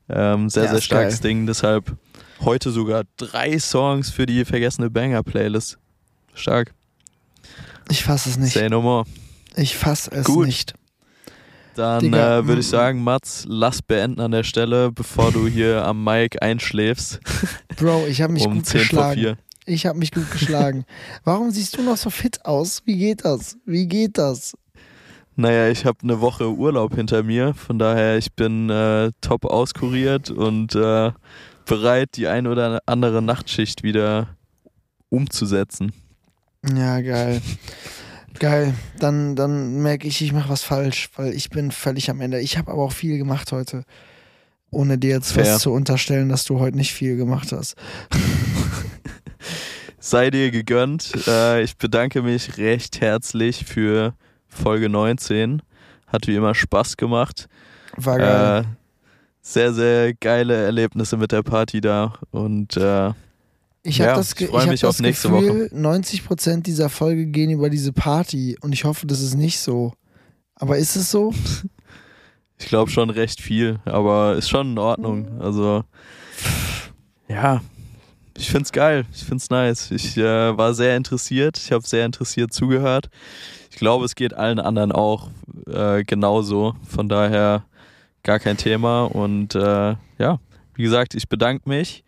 [0.08, 1.30] Ähm, sehr, ja, sehr starkes geil.
[1.30, 1.46] Ding.
[1.46, 1.96] Deshalb
[2.40, 5.78] heute sogar drei Songs für die vergessene Banger-Playlist.
[6.34, 6.74] Stark.
[7.90, 8.54] Ich fasse es nicht.
[8.54, 9.04] Say no more.
[9.56, 10.46] Ich fasse es Gut.
[10.46, 10.74] nicht.
[11.74, 16.04] Dann äh, würde ich sagen, Mats, lass beenden an der Stelle, bevor du hier am
[16.04, 17.20] Mic einschläfst.
[17.76, 19.22] Bro, ich habe mich um gut 10 geschlagen.
[19.22, 19.38] Vor 4.
[19.66, 20.84] Ich habe mich gut geschlagen.
[21.24, 22.82] Warum siehst du noch so fit aus?
[22.84, 23.56] Wie geht das?
[23.64, 24.54] Wie geht das?
[25.36, 30.30] Naja, ich habe eine Woche Urlaub hinter mir, von daher ich bin äh, top auskuriert
[30.30, 31.10] und äh,
[31.66, 34.36] bereit, die ein oder andere Nachtschicht wieder
[35.08, 35.92] umzusetzen.
[36.76, 37.42] Ja, geil.
[38.38, 38.74] Geil.
[38.98, 42.40] Dann, dann merke ich, ich mache was falsch, weil ich bin völlig am Ende.
[42.40, 43.84] Ich habe aber auch viel gemacht heute.
[44.70, 45.44] Ohne dir jetzt Fair.
[45.44, 47.76] was zu unterstellen, dass du heute nicht viel gemacht hast.
[50.04, 51.26] Sei dir gegönnt.
[51.26, 54.14] Äh, ich bedanke mich recht herzlich für
[54.46, 55.62] Folge 19.
[56.06, 57.48] Hat wie immer Spaß gemacht.
[57.96, 58.64] War geil.
[58.64, 58.66] Äh,
[59.40, 63.12] sehr, sehr geile Erlebnisse mit der Party da und äh,
[63.82, 65.74] ich habe ja, das, ich freu mich ich auf nächste Gefühl, Woche.
[65.74, 69.92] 90% dieser Folge gehen über diese Party und ich hoffe, das ist nicht so.
[70.54, 71.34] Aber ist es so?
[72.58, 75.40] ich glaube schon recht viel, aber ist schon in Ordnung.
[75.40, 75.84] Also
[77.28, 77.60] ja,
[78.36, 79.90] ich find's geil, ich find's nice.
[79.90, 83.08] Ich äh, war sehr interessiert, ich habe sehr interessiert zugehört.
[83.70, 85.30] Ich glaube, es geht allen anderen auch
[85.66, 86.74] äh, genauso.
[86.88, 87.64] Von daher
[88.22, 89.04] gar kein Thema.
[89.04, 90.40] Und äh, ja,
[90.74, 92.04] wie gesagt, ich bedanke mich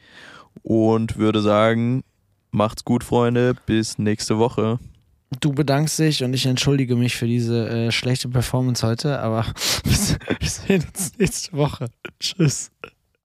[0.63, 2.03] und würde sagen,
[2.51, 3.55] macht's gut, Freunde.
[3.67, 4.79] Bis nächste Woche.
[5.41, 9.45] Du bedankst dich und ich entschuldige mich für diese äh, schlechte Performance heute, aber
[9.85, 11.89] wir sehen uns nächste Woche.
[12.21, 12.71] Tschüss.